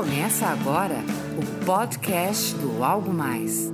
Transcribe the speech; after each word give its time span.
Começa 0.00 0.46
agora 0.46 0.96
o 1.36 1.66
podcast 1.66 2.54
do 2.54 2.82
Algo 2.82 3.12
Mais. 3.12 3.70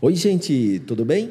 Oi, 0.00 0.14
gente, 0.14 0.80
tudo 0.86 1.04
bem? 1.04 1.30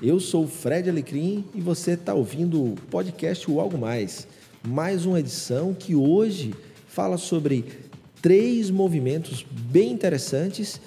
Eu 0.00 0.20
sou 0.20 0.44
o 0.44 0.46
Fred 0.46 0.88
Alecrim 0.88 1.44
e 1.52 1.60
você 1.60 1.94
está 1.94 2.14
ouvindo 2.14 2.62
o 2.62 2.76
podcast 2.92 3.50
O 3.50 3.58
Algo 3.58 3.76
Mais. 3.76 4.28
Mais 4.64 5.04
uma 5.04 5.18
edição 5.18 5.74
que 5.74 5.96
hoje 5.96 6.54
fala 6.86 7.18
sobre 7.18 7.64
três 8.22 8.70
movimentos 8.70 9.44
bem 9.50 9.90
interessantes 9.90 10.80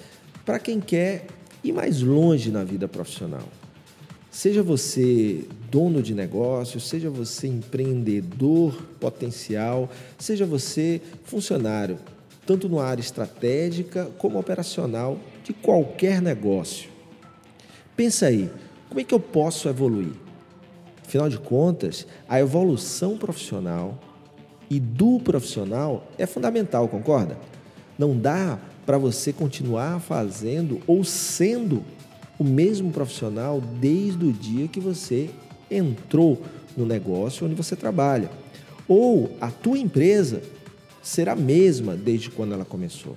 para 0.46 0.58
quem 0.58 0.80
quer 0.80 1.26
ir 1.62 1.74
mais 1.74 2.00
longe 2.00 2.50
na 2.50 2.64
vida 2.64 2.88
profissional. 2.88 3.46
Seja 4.30 4.62
você 4.62 5.44
dono 5.70 6.02
de 6.02 6.14
negócio, 6.14 6.80
seja 6.80 7.10
você 7.10 7.46
empreendedor 7.46 8.72
potencial, 8.98 9.90
seja 10.18 10.46
você 10.46 11.02
funcionário, 11.24 11.98
tanto 12.46 12.68
na 12.68 12.82
área 12.84 13.00
estratégica 13.00 14.08
como 14.18 14.38
operacional 14.38 15.18
de 15.42 15.52
qualquer 15.52 16.22
negócio. 16.22 16.88
Pensa 17.96 18.26
aí, 18.26 18.50
como 18.88 19.00
é 19.00 19.04
que 19.04 19.12
eu 19.12 19.20
posso 19.20 19.68
evoluir? 19.68 20.12
Afinal 21.04 21.28
de 21.28 21.38
contas, 21.38 22.06
a 22.28 22.38
evolução 22.40 23.16
profissional 23.18 23.98
e 24.70 24.78
do 24.78 25.20
profissional 25.20 26.06
é 26.18 26.26
fundamental, 26.26 26.88
concorda? 26.88 27.36
Não 27.98 28.16
dá 28.16 28.58
para 28.84 28.98
você 28.98 29.32
continuar 29.32 30.00
fazendo 30.00 30.80
ou 30.86 31.04
sendo 31.04 31.82
o 32.38 32.44
mesmo 32.44 32.90
profissional 32.90 33.60
desde 33.60 34.24
o 34.24 34.32
dia 34.32 34.68
que 34.68 34.78
você 34.78 35.30
entrou 35.70 36.42
no 36.76 36.84
negócio 36.84 37.46
onde 37.46 37.54
você 37.54 37.74
trabalha. 37.74 38.30
Ou 38.86 39.30
a 39.40 39.50
tua 39.50 39.78
empresa 39.78 40.42
será 41.06 41.32
a 41.32 41.36
mesma 41.36 41.94
desde 41.94 42.28
quando 42.30 42.52
ela 42.52 42.64
começou. 42.64 43.16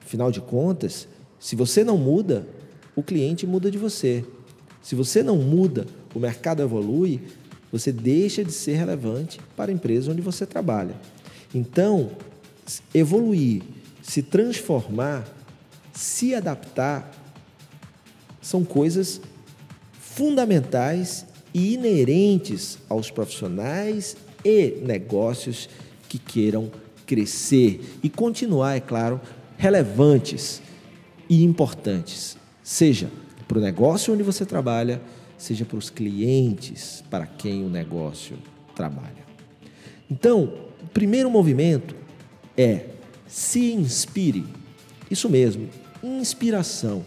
Afinal 0.00 0.30
de 0.30 0.40
contas, 0.40 1.08
se 1.40 1.56
você 1.56 1.82
não 1.82 1.98
muda, 1.98 2.46
o 2.94 3.02
cliente 3.02 3.48
muda 3.48 3.68
de 3.68 3.76
você. 3.76 4.24
Se 4.80 4.94
você 4.94 5.20
não 5.20 5.36
muda, 5.36 5.88
o 6.14 6.20
mercado 6.20 6.62
evolui, 6.62 7.20
você 7.72 7.90
deixa 7.90 8.44
de 8.44 8.52
ser 8.52 8.74
relevante 8.74 9.40
para 9.56 9.72
a 9.72 9.74
empresa 9.74 10.12
onde 10.12 10.22
você 10.22 10.46
trabalha. 10.46 10.94
Então, 11.52 12.12
evoluir, 12.94 13.62
se 14.00 14.22
transformar, 14.22 15.26
se 15.92 16.32
adaptar 16.32 17.10
são 18.40 18.64
coisas 18.64 19.20
fundamentais 20.00 21.26
e 21.52 21.74
inerentes 21.74 22.78
aos 22.88 23.10
profissionais 23.10 24.16
e 24.44 24.78
negócios 24.84 25.68
que 26.08 26.16
queiram 26.16 26.70
crescer 27.10 27.98
e 28.04 28.08
continuar, 28.08 28.76
é 28.76 28.80
claro, 28.80 29.20
relevantes 29.58 30.62
e 31.28 31.42
importantes, 31.42 32.36
seja 32.62 33.10
para 33.48 33.58
o 33.58 33.60
negócio 33.60 34.14
onde 34.14 34.22
você 34.22 34.46
trabalha, 34.46 35.02
seja 35.36 35.64
para 35.64 35.76
os 35.76 35.90
clientes 35.90 37.02
para 37.10 37.26
quem 37.26 37.64
o 37.64 37.68
negócio 37.68 38.38
trabalha. 38.76 39.26
Então, 40.08 40.44
o 40.80 40.86
primeiro 40.94 41.28
movimento 41.28 41.96
é 42.56 42.90
se 43.26 43.72
inspire. 43.72 44.46
Isso 45.10 45.28
mesmo, 45.28 45.68
inspiração. 46.04 47.04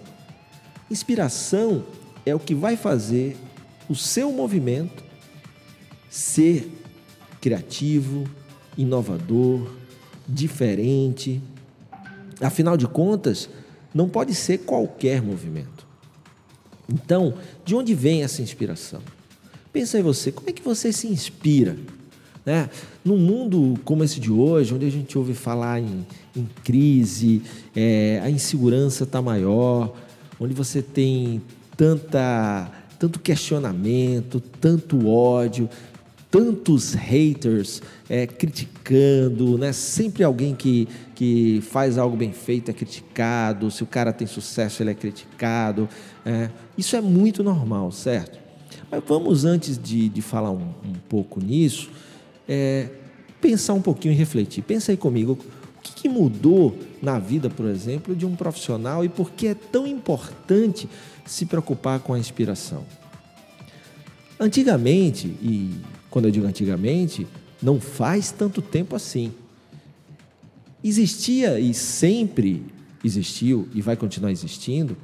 Inspiração 0.92 1.86
é 2.26 2.36
o 2.36 2.40
que 2.40 2.54
vai 2.54 2.76
fazer 2.76 3.38
o 3.88 3.96
seu 3.96 4.34
movimento 4.34 5.02
ser 6.10 6.70
criativo, 7.40 8.26
inovador, 8.78 9.83
diferente. 10.28 11.42
Afinal 12.42 12.78
de 12.78 12.88
contas, 12.88 13.50
não 13.94 14.10
pode 14.10 14.34
ser 14.34 14.60
qualquer 14.60 15.22
movimento. 15.22 15.86
Então, 16.92 17.34
de 17.64 17.76
onde 17.76 17.94
vem 17.94 18.24
essa 18.24 18.42
inspiração? 18.42 19.02
Pensa 19.72 20.00
em 20.00 20.04
você, 20.04 20.32
como 20.32 20.50
é 20.50 20.54
que 20.54 20.62
você 20.62 20.92
se 20.92 21.08
inspira? 21.08 21.78
Né? 22.46 22.70
Num 23.04 23.18
mundo 23.18 23.80
como 23.84 24.04
esse 24.04 24.20
de 24.20 24.32
hoje, 24.32 24.74
onde 24.74 24.86
a 24.86 24.92
gente 24.92 25.18
ouve 25.18 25.34
falar 25.34 25.80
em, 25.80 26.06
em 26.36 26.48
crise, 26.64 27.42
é, 27.76 28.20
a 28.24 28.30
insegurança 28.30 29.04
está 29.04 29.22
maior, 29.22 29.96
onde 30.40 30.54
você 30.54 30.82
tem 30.82 31.42
tanta, 31.78 32.70
tanto 33.00 33.20
questionamento, 33.20 34.40
tanto 34.60 35.08
ódio, 35.08 35.70
tantos 36.34 36.96
haters 36.96 37.80
é, 38.10 38.26
criticando, 38.26 39.56
né? 39.56 39.72
sempre 39.72 40.24
alguém 40.24 40.56
que, 40.56 40.88
que 41.14 41.62
faz 41.62 41.96
algo 41.96 42.18
bem 42.18 42.34
feito 42.34 42.72
é 42.72 42.74
criticado, 42.74 43.70
se 43.70 43.84
o 43.84 43.86
cara 43.86 44.12
tem 44.12 44.26
sucesso 44.26 44.82
ele 44.82 44.90
é 44.90 44.96
criticado. 44.96 45.88
É. 46.26 46.50
Isso 46.76 46.96
é 46.96 47.02
muito 47.02 47.44
normal, 47.44 47.92
certo? 47.92 48.40
Mas 48.90 49.04
vamos, 49.06 49.46
antes 49.46 49.78
de, 49.78 50.10
de 50.10 50.22
falar 50.24 50.50
um, 50.50 50.74
um 50.84 50.94
pouco 51.08 51.40
nisso, 51.40 51.92
é, 52.50 52.90
pensar 53.40 53.76
um 53.76 53.82
pouquinho 53.82 54.12
e 54.12 54.18
refletir. 54.18 54.64
Pensa 54.64 54.92
aí 54.92 54.98
comigo, 54.98 55.34
o 55.78 55.82
que, 55.84 55.94
que 55.94 56.10
mudou 56.10 56.76
na 57.00 57.20
vida, 57.20 57.48
por 57.48 57.68
exemplo, 57.68 58.16
de 58.16 58.26
um 58.26 58.36
profissional 58.36 59.06
e 59.06 59.10
por 59.10 59.30
que 59.30 59.46
é 59.46 59.54
tão 59.54 59.86
importante 59.86 60.90
se 61.28 61.46
preocupar 61.46 62.00
com 62.00 62.12
a 62.12 62.18
inspiração? 62.18 62.84
Antigamente, 64.40 65.28
e 65.28 65.93
quando 66.14 66.26
eu 66.26 66.32
digo 66.32 66.46
antigamente, 66.46 67.26
não 67.60 67.82
faz 67.82 68.30
tanto 68.30 68.62
tempo 68.62 68.96
assim. 68.96 69.34
Existia 70.84 71.60
e 71.60 71.74
sempre 71.74 72.64
existiu 73.04 73.68
e 73.74 73.82
vai 73.82 73.96
continuar 73.96 74.32
existindo 74.32 74.96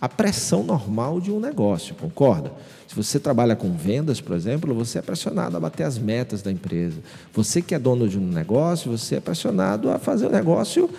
a 0.00 0.08
pressão 0.08 0.64
normal 0.64 1.20
de 1.20 1.30
um 1.30 1.38
negócio, 1.38 1.94
concorda? 1.94 2.52
Se 2.88 2.96
você 2.96 3.20
trabalha 3.20 3.54
com 3.54 3.72
vendas, 3.72 4.20
por 4.20 4.34
exemplo, 4.34 4.74
você 4.74 4.98
é 4.98 5.02
pressionado 5.02 5.56
a 5.56 5.60
bater 5.60 5.84
as 5.84 5.96
metas 5.96 6.42
da 6.42 6.50
empresa. 6.50 6.98
Você 7.32 7.62
que 7.62 7.72
é 7.72 7.78
dono 7.78 8.08
de 8.08 8.18
um 8.18 8.26
negócio, 8.26 8.90
você 8.90 9.14
é 9.14 9.20
pressionado 9.20 9.92
a 9.92 9.98
fazer 10.00 10.26
o 10.26 10.30
negócio 10.30 10.90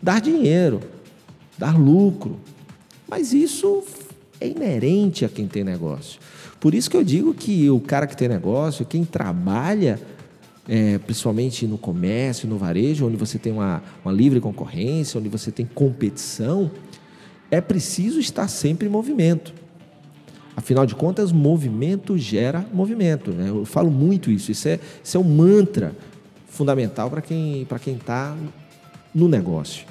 dar 0.00 0.20
dinheiro, 0.20 0.80
dar 1.58 1.76
lucro. 1.76 2.38
Mas 3.08 3.32
isso 3.32 3.82
é 4.40 4.46
inerente 4.46 5.24
a 5.24 5.28
quem 5.28 5.48
tem 5.48 5.64
negócio. 5.64 6.20
Por 6.64 6.74
isso 6.74 6.88
que 6.88 6.96
eu 6.96 7.04
digo 7.04 7.34
que 7.34 7.68
o 7.68 7.78
cara 7.78 8.06
que 8.06 8.16
tem 8.16 8.26
negócio, 8.26 8.86
quem 8.86 9.04
trabalha, 9.04 10.00
é, 10.66 10.96
principalmente 10.96 11.66
no 11.66 11.76
comércio, 11.76 12.48
no 12.48 12.56
varejo, 12.56 13.06
onde 13.06 13.18
você 13.18 13.38
tem 13.38 13.52
uma, 13.52 13.82
uma 14.02 14.10
livre 14.10 14.40
concorrência, 14.40 15.20
onde 15.20 15.28
você 15.28 15.52
tem 15.52 15.66
competição, 15.66 16.70
é 17.50 17.60
preciso 17.60 18.18
estar 18.18 18.48
sempre 18.48 18.88
em 18.88 18.90
movimento. 18.90 19.52
Afinal 20.56 20.86
de 20.86 20.94
contas, 20.94 21.32
movimento 21.32 22.16
gera 22.16 22.64
movimento. 22.72 23.30
Né? 23.32 23.50
Eu 23.50 23.66
falo 23.66 23.90
muito 23.90 24.30
isso. 24.30 24.50
Isso 24.50 24.66
é, 24.66 24.80
isso 25.04 25.18
é 25.18 25.20
um 25.20 25.24
mantra 25.24 25.94
fundamental 26.48 27.10
para 27.10 27.20
quem 27.20 27.66
quem 27.82 27.96
está 27.96 28.34
no 29.14 29.28
negócio. 29.28 29.84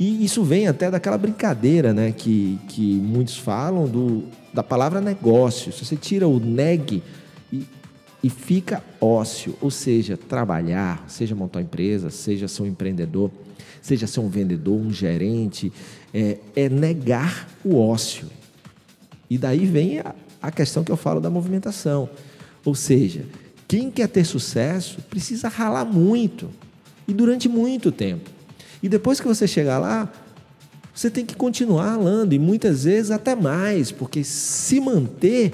E 0.00 0.24
isso 0.24 0.42
vem 0.42 0.66
até 0.66 0.90
daquela 0.90 1.18
brincadeira 1.18 1.92
né, 1.92 2.10
que, 2.10 2.58
que 2.68 2.94
muitos 2.94 3.36
falam 3.36 3.86
do, 3.86 4.24
da 4.56 4.62
palavra 4.62 5.02
negócio. 5.02 5.70
Se 5.70 5.84
você 5.84 5.96
tira 5.96 6.26
o 6.26 6.40
neg 6.40 7.02
e, 7.52 7.66
e 8.24 8.30
fica 8.30 8.82
ócio, 8.98 9.54
ou 9.60 9.70
seja, 9.70 10.16
trabalhar, 10.16 11.04
seja 11.06 11.34
montar 11.34 11.58
uma 11.58 11.64
empresa, 11.64 12.08
seja 12.08 12.48
ser 12.48 12.62
um 12.62 12.66
empreendedor, 12.66 13.30
seja 13.82 14.06
ser 14.06 14.20
um 14.20 14.30
vendedor, 14.30 14.80
um 14.80 14.90
gerente, 14.90 15.70
é, 16.12 16.38
é 16.56 16.70
negar 16.70 17.46
o 17.62 17.78
ócio. 17.78 18.28
E 19.28 19.36
daí 19.36 19.66
vem 19.66 19.98
a, 19.98 20.14
a 20.40 20.50
questão 20.50 20.82
que 20.82 20.90
eu 20.90 20.96
falo 20.96 21.20
da 21.20 21.28
movimentação. 21.28 22.08
Ou 22.64 22.74
seja, 22.74 23.26
quem 23.68 23.90
quer 23.90 24.08
ter 24.08 24.24
sucesso 24.24 25.02
precisa 25.02 25.48
ralar 25.48 25.84
muito 25.84 26.48
e 27.06 27.12
durante 27.12 27.46
muito 27.46 27.92
tempo. 27.92 28.30
E 28.82 28.88
depois 28.88 29.20
que 29.20 29.26
você 29.26 29.46
chegar 29.46 29.78
lá, 29.78 30.10
você 30.96 31.10
tem 31.10 31.26
que 31.26 31.36
continuar 31.36 31.90
ralando 31.90 32.34
e 32.34 32.38
muitas 32.38 32.84
vezes 32.84 33.10
até 33.10 33.36
mais, 33.36 33.92
porque 33.92 34.24
se 34.24 34.80
manter 34.80 35.52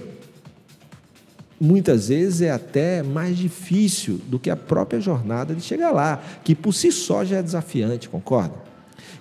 muitas 1.60 2.08
vezes 2.08 2.42
é 2.42 2.52
até 2.52 3.02
mais 3.02 3.36
difícil 3.36 4.20
do 4.28 4.38
que 4.38 4.48
a 4.48 4.54
própria 4.56 5.00
jornada 5.00 5.52
de 5.52 5.60
chegar 5.60 5.90
lá, 5.90 6.22
que 6.44 6.54
por 6.54 6.72
si 6.72 6.92
só 6.92 7.24
já 7.24 7.38
é 7.38 7.42
desafiante, 7.42 8.08
concorda? 8.08 8.54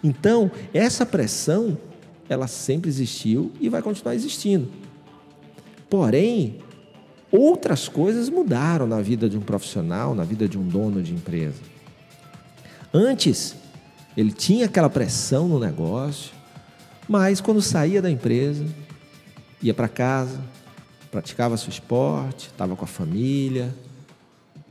Então, 0.04 0.52
essa 0.72 1.08
pressão, 1.08 1.76
ela 2.30 2.46
sempre 2.46 2.88
existiu 2.88 3.52
e 3.60 3.68
vai 3.68 3.82
continuar 3.82 4.14
existindo. 4.14 4.68
Porém, 5.90 6.58
outras 7.32 7.88
coisas 7.88 8.30
mudaram 8.30 8.86
na 8.86 9.02
vida 9.02 9.28
de 9.28 9.38
um 9.38 9.42
profissional, 9.42 10.14
na 10.14 10.24
vida 10.24 10.48
de 10.48 10.58
um 10.58 10.68
dono 10.68 11.02
de 11.02 11.14
empresa. 11.14 11.62
Antes, 12.94 13.56
ele 14.16 14.32
tinha 14.32 14.66
aquela 14.66 14.90
pressão 14.90 15.48
no 15.48 15.60
negócio, 15.60 16.32
mas 17.08 17.42
quando 17.42 17.62
saía 17.62 18.02
da 18.02 18.10
empresa, 18.10 18.66
ia 19.62 19.74
para 19.74 19.88
casa, 19.88 20.40
praticava 21.10 21.58
seu 21.58 21.70
esporte, 21.70 22.48
estava 22.48 22.76
com 22.76 22.86
a 22.86 22.88
família, 22.88 23.74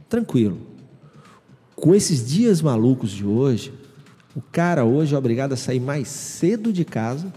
tranquilo. 0.08 0.60
Com 1.74 1.94
esses 1.94 2.26
dias 2.26 2.60
malucos 2.60 3.10
de 3.10 3.24
hoje, 3.24 3.72
O 4.34 4.40
cara 4.40 4.84
hoje 4.84 5.14
é 5.14 5.18
obrigado 5.18 5.52
a 5.52 5.56
sair 5.56 5.80
mais 5.80 6.06
cedo 6.06 6.72
de 6.72 6.84
casa 6.84 7.32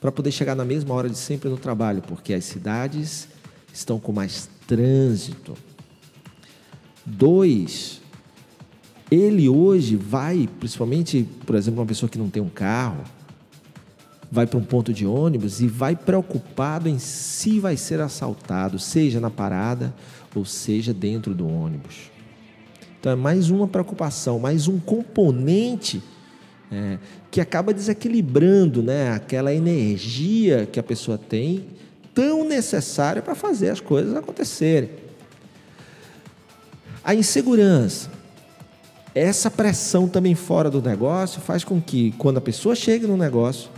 para 0.00 0.10
poder 0.10 0.32
chegar 0.32 0.56
na 0.56 0.64
mesma 0.64 0.92
hora 0.94 1.08
de 1.08 1.16
sempre 1.16 1.48
no 1.48 1.56
trabalho, 1.56 2.02
porque 2.02 2.34
as 2.34 2.44
cidades 2.44 3.28
estão 3.72 4.00
com 4.00 4.12
mais 4.12 4.48
trânsito. 4.66 5.54
Dois, 7.06 8.00
ele 9.10 9.48
hoje 9.48 9.96
vai, 9.96 10.48
principalmente, 10.58 11.26
por 11.46 11.56
exemplo, 11.56 11.80
uma 11.80 11.86
pessoa 11.86 12.08
que 12.10 12.18
não 12.18 12.28
tem 12.28 12.42
um 12.42 12.48
carro, 12.48 13.04
vai 14.30 14.46
para 14.46 14.58
um 14.58 14.64
ponto 14.64 14.92
de 14.92 15.06
ônibus 15.06 15.60
e 15.60 15.66
vai 15.66 15.96
preocupado 15.96 16.88
em 16.88 16.98
se 16.98 17.58
vai 17.58 17.76
ser 17.76 18.00
assaltado, 18.00 18.78
seja 18.78 19.20
na 19.20 19.30
parada 19.30 19.94
ou 20.34 20.44
seja 20.44 20.92
dentro 20.92 21.34
do 21.34 21.48
ônibus. 21.48 22.10
Então 23.00 23.12
é 23.12 23.16
mais 23.16 23.48
uma 23.48 23.66
preocupação, 23.66 24.38
mais 24.38 24.68
um 24.68 24.78
componente 24.78 26.02
é, 26.70 26.98
que 27.30 27.40
acaba 27.40 27.72
desequilibrando 27.72 28.82
né, 28.82 29.12
aquela 29.12 29.54
energia 29.54 30.68
que 30.70 30.78
a 30.78 30.82
pessoa 30.82 31.16
tem, 31.16 31.64
tão 32.14 32.44
necessária 32.44 33.22
para 33.22 33.34
fazer 33.34 33.70
as 33.70 33.80
coisas 33.80 34.14
acontecerem. 34.14 34.90
A 37.02 37.14
insegurança, 37.14 38.10
essa 39.18 39.50
pressão 39.50 40.08
também 40.08 40.34
fora 40.34 40.70
do 40.70 40.80
negócio 40.80 41.40
faz 41.40 41.64
com 41.64 41.80
que, 41.80 42.12
quando 42.12 42.36
a 42.36 42.40
pessoa 42.40 42.74
chega 42.74 43.06
no 43.06 43.16
negócio, 43.16 43.68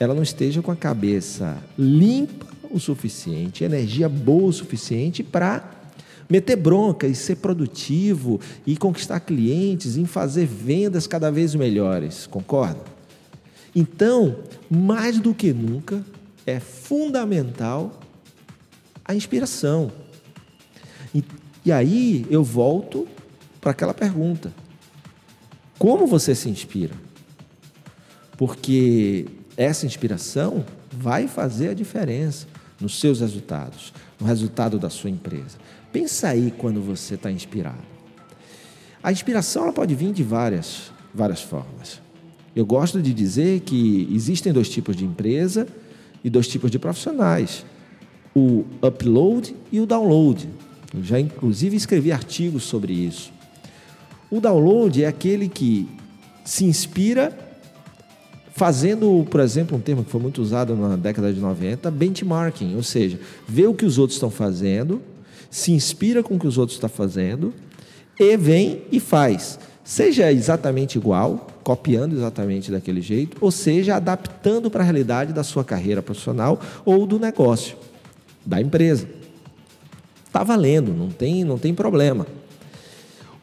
ela 0.00 0.14
não 0.14 0.22
esteja 0.22 0.60
com 0.60 0.72
a 0.72 0.76
cabeça 0.76 1.56
limpa 1.78 2.46
o 2.70 2.80
suficiente, 2.80 3.62
energia 3.62 4.08
boa 4.08 4.48
o 4.48 4.52
suficiente 4.52 5.22
para 5.22 5.70
meter 6.28 6.56
bronca 6.56 7.06
e 7.06 7.14
ser 7.14 7.36
produtivo 7.36 8.40
e 8.66 8.76
conquistar 8.76 9.20
clientes, 9.20 9.96
em 9.96 10.04
fazer 10.04 10.46
vendas 10.46 11.06
cada 11.06 11.30
vez 11.30 11.54
melhores, 11.54 12.26
concorda? 12.26 12.80
Então, 13.74 14.36
mais 14.68 15.20
do 15.20 15.32
que 15.32 15.52
nunca, 15.52 16.04
é 16.44 16.58
fundamental 16.58 18.00
a 19.04 19.14
inspiração. 19.14 19.92
E, 21.14 21.22
e 21.64 21.70
aí 21.70 22.26
eu 22.28 22.42
volto 22.42 23.06
para 23.60 23.70
aquela 23.70 23.94
pergunta: 23.94 24.52
como 25.78 26.06
você 26.06 26.34
se 26.34 26.48
inspira? 26.48 26.94
Porque 28.36 29.26
essa 29.56 29.86
inspiração 29.86 30.64
vai 30.92 31.26
fazer 31.26 31.70
a 31.70 31.74
diferença 31.74 32.46
nos 32.80 32.98
seus 33.00 33.20
resultados, 33.20 33.92
no 34.20 34.26
resultado 34.26 34.78
da 34.78 34.90
sua 34.90 35.10
empresa. 35.10 35.58
Pensa 35.92 36.28
aí 36.28 36.52
quando 36.56 36.80
você 36.80 37.14
está 37.14 37.30
inspirado. 37.30 37.96
A 39.02 39.12
inspiração 39.12 39.64
ela 39.64 39.72
pode 39.72 39.94
vir 39.94 40.12
de 40.12 40.22
várias, 40.22 40.92
várias 41.14 41.40
formas. 41.40 42.00
Eu 42.54 42.66
gosto 42.66 43.00
de 43.00 43.12
dizer 43.12 43.60
que 43.60 44.08
existem 44.12 44.52
dois 44.52 44.68
tipos 44.68 44.96
de 44.96 45.04
empresa 45.04 45.66
e 46.24 46.30
dois 46.30 46.48
tipos 46.48 46.70
de 46.70 46.78
profissionais: 46.78 47.64
o 48.34 48.64
upload 48.82 49.54
e 49.70 49.80
o 49.80 49.86
download. 49.86 50.48
Eu 50.94 51.04
já 51.04 51.20
inclusive 51.20 51.76
escrevi 51.76 52.12
artigos 52.12 52.64
sobre 52.64 52.92
isso. 52.92 53.35
O 54.30 54.40
download 54.40 55.02
é 55.02 55.06
aquele 55.06 55.48
que 55.48 55.88
se 56.44 56.64
inspira 56.64 57.36
fazendo, 58.56 59.26
por 59.30 59.40
exemplo, 59.40 59.76
um 59.76 59.80
termo 59.80 60.02
que 60.02 60.10
foi 60.10 60.20
muito 60.20 60.40
usado 60.40 60.74
na 60.74 60.96
década 60.96 61.30
de 61.32 61.38
90, 61.38 61.90
benchmarking, 61.90 62.74
ou 62.74 62.82
seja, 62.82 63.20
vê 63.46 63.66
o 63.66 63.74
que 63.74 63.84
os 63.84 63.98
outros 63.98 64.16
estão 64.16 64.30
fazendo, 64.30 65.02
se 65.50 65.72
inspira 65.72 66.22
com 66.22 66.36
o 66.36 66.38
que 66.38 66.46
os 66.46 66.56
outros 66.56 66.76
estão 66.76 66.88
fazendo 66.88 67.52
e 68.18 68.36
vem 68.36 68.82
e 68.90 68.98
faz. 68.98 69.58
Seja 69.84 70.32
exatamente 70.32 70.96
igual, 70.96 71.48
copiando 71.62 72.16
exatamente 72.16 72.70
daquele 72.70 73.02
jeito, 73.02 73.36
ou 73.40 73.50
seja, 73.50 73.96
adaptando 73.96 74.70
para 74.70 74.80
a 74.80 74.84
realidade 74.84 75.34
da 75.34 75.44
sua 75.44 75.62
carreira 75.62 76.00
profissional 76.00 76.58
ou 76.84 77.06
do 77.06 77.18
negócio, 77.20 77.76
da 78.44 78.60
empresa. 78.60 79.06
Está 80.26 80.42
valendo, 80.42 80.94
não 80.94 81.10
tem, 81.10 81.44
não 81.44 81.58
tem 81.58 81.74
problema. 81.74 82.26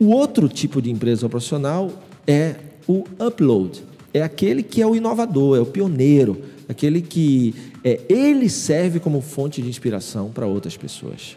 O 0.04 0.08
outro 0.08 0.50
tipo 0.50 0.82
de 0.82 0.92
empresa 0.92 1.30
profissional 1.30 1.90
é 2.28 2.56
o 2.86 3.06
upload 3.26 3.94
é 4.14 4.22
aquele 4.22 4.62
que 4.62 4.82
é 4.82 4.86
o 4.86 4.96
inovador, 4.96 5.58
é 5.58 5.62
o 5.62 5.66
pioneiro, 5.66 6.40
aquele 6.70 7.02
que 7.02 7.56
é, 7.84 8.00
ele 8.08 8.48
serve 8.48 9.00
como 9.00 9.20
fonte 9.22 9.62
de 9.62 9.68
inspiração 9.68 10.30
para 10.30 10.46
outras 10.46 10.78
pessoas. 10.78 11.36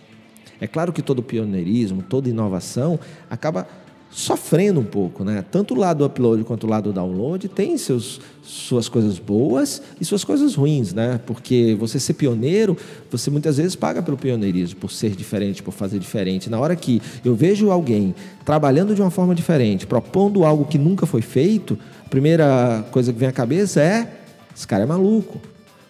É 0.60 0.66
claro 0.66 0.92
que 0.92 1.00
todo 1.00 1.22
pioneirismo, 1.22 2.02
toda 2.02 2.28
inovação 2.28 3.00
acaba 3.30 3.66
sofrendo 4.10 4.80
um 4.80 4.84
pouco, 4.84 5.24
né? 5.24 5.44
Tanto 5.50 5.74
o 5.74 5.76
lado 5.76 6.04
upload 6.04 6.42
quanto 6.44 6.64
o 6.64 6.70
lado 6.70 6.92
download 6.92 7.48
tem 7.48 7.76
seus, 7.76 8.20
suas 8.42 8.88
coisas 8.88 9.18
boas 9.18 9.82
e 10.00 10.04
suas 10.04 10.24
coisas 10.24 10.54
ruins, 10.54 10.94
né? 10.94 11.20
Porque 11.26 11.76
você 11.78 12.00
ser 12.00 12.14
pioneiro, 12.14 12.76
você 13.10 13.30
muitas 13.30 13.58
vezes 13.58 13.76
paga 13.76 14.02
pelo 14.02 14.16
pioneirismo, 14.16 14.80
por 14.80 14.90
ser 14.90 15.10
diferente, 15.10 15.62
por 15.62 15.72
fazer 15.72 15.98
diferente. 15.98 16.48
Na 16.48 16.58
hora 16.58 16.74
que 16.74 17.02
eu 17.24 17.34
vejo 17.34 17.70
alguém 17.70 18.14
trabalhando 18.44 18.94
de 18.94 19.02
uma 19.02 19.10
forma 19.10 19.34
diferente, 19.34 19.86
propondo 19.86 20.44
algo 20.44 20.64
que 20.64 20.78
nunca 20.78 21.04
foi 21.04 21.20
feito, 21.20 21.78
a 22.04 22.08
primeira 22.08 22.86
coisa 22.90 23.12
que 23.12 23.18
vem 23.18 23.28
à 23.28 23.32
cabeça 23.32 23.82
é: 23.82 24.10
esse 24.56 24.66
cara 24.66 24.84
é 24.84 24.86
maluco, 24.86 25.40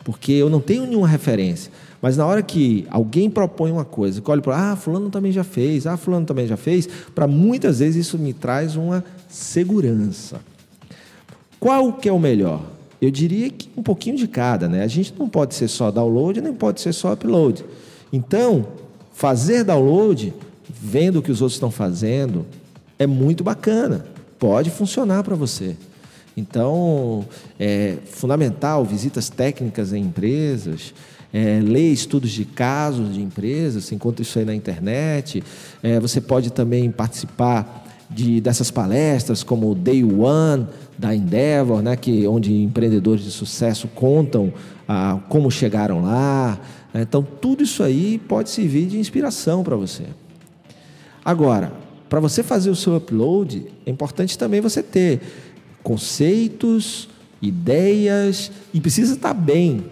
porque 0.02 0.32
eu 0.32 0.50
não 0.50 0.60
tenho 0.60 0.86
nenhuma 0.86 1.06
referência. 1.06 1.70
Mas 2.06 2.16
na 2.16 2.24
hora 2.24 2.40
que 2.40 2.86
alguém 2.88 3.28
propõe 3.28 3.72
uma 3.72 3.84
coisa, 3.84 4.20
que 4.20 4.30
olha 4.30 4.40
para, 4.40 4.70
ah, 4.70 4.76
fulano 4.76 5.10
também 5.10 5.32
já 5.32 5.42
fez, 5.42 5.88
ah, 5.88 5.96
fulano 5.96 6.24
também 6.24 6.46
já 6.46 6.56
fez, 6.56 6.88
para 7.12 7.26
muitas 7.26 7.80
vezes 7.80 8.06
isso 8.06 8.16
me 8.16 8.32
traz 8.32 8.76
uma 8.76 9.04
segurança. 9.28 10.40
Qual 11.58 11.94
que 11.94 12.08
é 12.08 12.12
o 12.12 12.18
melhor? 12.20 12.62
Eu 13.02 13.10
diria 13.10 13.50
que 13.50 13.68
um 13.76 13.82
pouquinho 13.82 14.16
de 14.16 14.28
cada, 14.28 14.68
né? 14.68 14.84
A 14.84 14.86
gente 14.86 15.12
não 15.18 15.28
pode 15.28 15.56
ser 15.56 15.66
só 15.66 15.90
download, 15.90 16.40
nem 16.40 16.54
pode 16.54 16.80
ser 16.80 16.92
só 16.92 17.12
upload. 17.12 17.64
Então, 18.12 18.68
fazer 19.12 19.64
download, 19.64 20.32
vendo 20.70 21.18
o 21.18 21.22
que 21.22 21.32
os 21.32 21.42
outros 21.42 21.56
estão 21.56 21.72
fazendo, 21.72 22.46
é 23.00 23.06
muito 23.08 23.42
bacana. 23.42 24.06
Pode 24.38 24.70
funcionar 24.70 25.24
para 25.24 25.34
você. 25.34 25.74
Então, 26.36 27.26
é 27.58 27.96
fundamental 28.04 28.84
visitas 28.84 29.28
técnicas 29.28 29.92
em 29.92 30.04
empresas, 30.04 30.94
é, 31.36 31.60
estudos 31.90 32.30
de 32.30 32.46
casos 32.46 33.12
de 33.12 33.20
empresas, 33.20 33.84
você 33.84 33.94
encontra 33.94 34.22
isso 34.22 34.38
aí 34.38 34.44
na 34.46 34.54
internet. 34.54 35.44
É, 35.82 36.00
você 36.00 36.18
pode 36.18 36.50
também 36.50 36.90
participar 36.90 37.84
de, 38.10 38.40
dessas 38.40 38.70
palestras, 38.70 39.42
como 39.42 39.70
o 39.70 39.74
Day 39.74 40.02
One 40.02 40.66
da 40.96 41.14
Endeavor, 41.14 41.82
né, 41.82 41.94
que, 41.94 42.26
onde 42.26 42.54
empreendedores 42.54 43.22
de 43.22 43.30
sucesso 43.30 43.86
contam 43.88 44.50
ah, 44.88 45.20
como 45.28 45.50
chegaram 45.50 46.00
lá. 46.00 46.58
Então, 46.94 47.22
tudo 47.22 47.64
isso 47.64 47.82
aí 47.82 48.18
pode 48.26 48.48
servir 48.48 48.86
de 48.86 48.98
inspiração 48.98 49.62
para 49.62 49.76
você. 49.76 50.04
Agora, 51.22 51.70
para 52.08 52.18
você 52.18 52.42
fazer 52.42 52.70
o 52.70 52.76
seu 52.76 52.96
upload, 52.96 53.66
é 53.84 53.90
importante 53.90 54.38
também 54.38 54.62
você 54.62 54.82
ter 54.82 55.20
conceitos, 55.82 57.10
ideias 57.42 58.50
e 58.72 58.80
precisa 58.80 59.12
estar 59.12 59.34
bem 59.34 59.84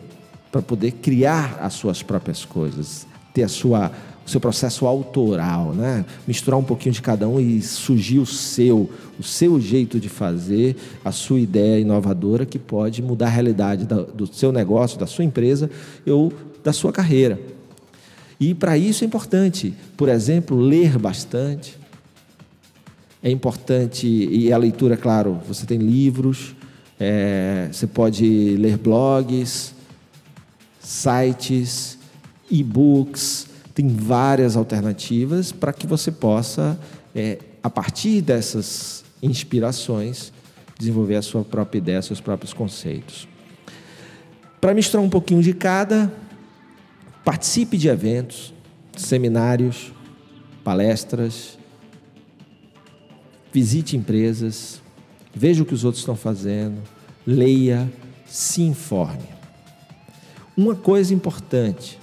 para 0.55 0.63
poder 0.63 0.93
criar 0.93 1.59
as 1.61 1.75
suas 1.75 2.01
próprias 2.01 2.45
coisas, 2.45 3.09
ter 3.33 3.43
a 3.43 3.49
sua 3.49 3.91
o 4.25 4.31
seu 4.31 4.41
processo 4.41 4.87
autoral, 4.87 5.75
né? 5.75 6.03
Misturar 6.27 6.59
um 6.59 6.63
pouquinho 6.63 6.95
de 6.95 7.03
cada 7.03 7.29
um 7.29 7.39
e 7.39 7.61
surgir 7.61 8.21
o 8.21 8.25
seu, 8.25 8.89
o 9.19 9.23
seu 9.23 9.61
jeito 9.61 10.01
de 10.01 10.09
fazer, 10.09 10.77
a 11.05 11.13
sua 11.13 11.41
ideia 11.41 11.81
inovadora 11.81 12.47
que 12.47 12.59
pode 12.59 13.03
mudar 13.03 13.27
a 13.27 13.31
realidade 13.31 13.85
do 13.85 14.27
seu 14.27 14.51
negócio, 14.51 14.99
da 14.99 15.07
sua 15.07 15.25
empresa 15.25 15.69
ou 16.07 16.33
da 16.63 16.73
sua 16.73 16.91
carreira. 16.91 17.39
E 18.41 18.55
para 18.55 18.79
isso 18.79 19.05
é 19.05 19.07
importante, 19.07 19.75
por 19.97 20.09
exemplo, 20.09 20.57
ler 20.57 20.99
bastante. 20.99 21.77
É 23.23 23.31
importante, 23.31 24.07
e 24.07 24.51
a 24.53 24.57
leitura, 24.57 24.97
claro, 24.97 25.39
você 25.47 25.67
tem 25.67 25.79
livros, 25.79 26.55
é, 26.99 27.69
você 27.71 27.87
pode 27.87 28.57
ler 28.57 28.79
blogs, 28.79 29.74
sites, 30.85 31.99
e-books, 32.51 33.47
tem 33.75 33.89
várias 33.89 34.57
alternativas 34.57 35.51
para 35.51 35.73
que 35.73 35.87
você 35.87 36.13
possa, 36.13 36.79
é, 37.15 37.39
a 37.63 37.71
partir 37.71 38.21
dessas 38.21 39.05
inspirações, 39.23 40.33
desenvolver 40.79 41.17
a 41.17 41.23
sua 41.23 41.43
própria 41.43 41.79
ideia, 41.79 42.03
seus 42.03 42.21
próprios 42.21 42.53
conceitos. 42.53 43.27
Para 44.61 44.75
misturar 44.75 45.05
um 45.05 45.11
pouquinho 45.11 45.43
de 45.43 45.55
cada, 45.55 46.13
participe 47.25 47.77
de 47.77 47.89
eventos, 47.89 48.53
seminários, 48.97 49.93
palestras, 50.63 51.59
visite 53.53 53.97
empresas, 53.97 54.83
veja 55.35 55.63
o 55.63 55.67
que 55.67 55.75
os 55.75 55.85
outros 55.85 56.03
estão 56.03 56.17
fazendo, 56.17 56.83
leia, 57.27 57.91
se 58.27 58.63
informe. 58.63 59.34
Uma 60.57 60.75
coisa 60.75 61.13
importante: 61.13 61.99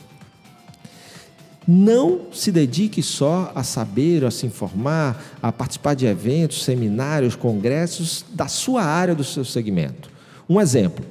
Não 1.68 2.22
se 2.32 2.52
dedique 2.52 3.02
só 3.02 3.52
a 3.56 3.64
saber, 3.64 4.26
a 4.26 4.32
se 4.32 4.46
informar, 4.46 5.24
a 5.42 5.52
participar 5.52 5.94
de 5.94 6.06
eventos, 6.06 6.64
seminários, 6.64 7.36
congressos 7.36 8.26
da 8.32 8.48
sua 8.48 8.84
área, 8.84 9.16
do 9.16 9.24
seu 9.24 9.46
segmento. 9.46 10.10
Um 10.50 10.60
exemplo: 10.60 11.06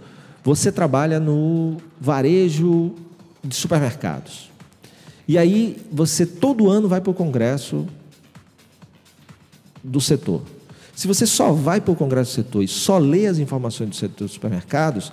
você 0.44 0.70
trabalha 0.70 1.18
no 1.18 1.76
varejo 2.00 2.94
de 3.42 3.54
supermercados. 3.54 4.50
E 5.26 5.38
aí 5.38 5.80
você 5.92 6.26
todo 6.26 6.68
ano 6.68 6.88
vai 6.88 7.00
para 7.00 7.10
o 7.10 7.14
congresso 7.14 7.86
do 9.82 10.00
setor. 10.00 10.42
Se 10.94 11.06
você 11.06 11.24
só 11.26 11.52
vai 11.52 11.80
para 11.80 11.92
o 11.92 11.96
congresso 11.96 12.32
do 12.32 12.44
setor 12.44 12.62
e 12.62 12.68
só 12.68 12.98
lê 12.98 13.26
as 13.26 13.38
informações 13.38 13.88
do 13.88 13.96
setor 13.96 14.24
dos 14.24 14.32
supermercados, 14.32 15.10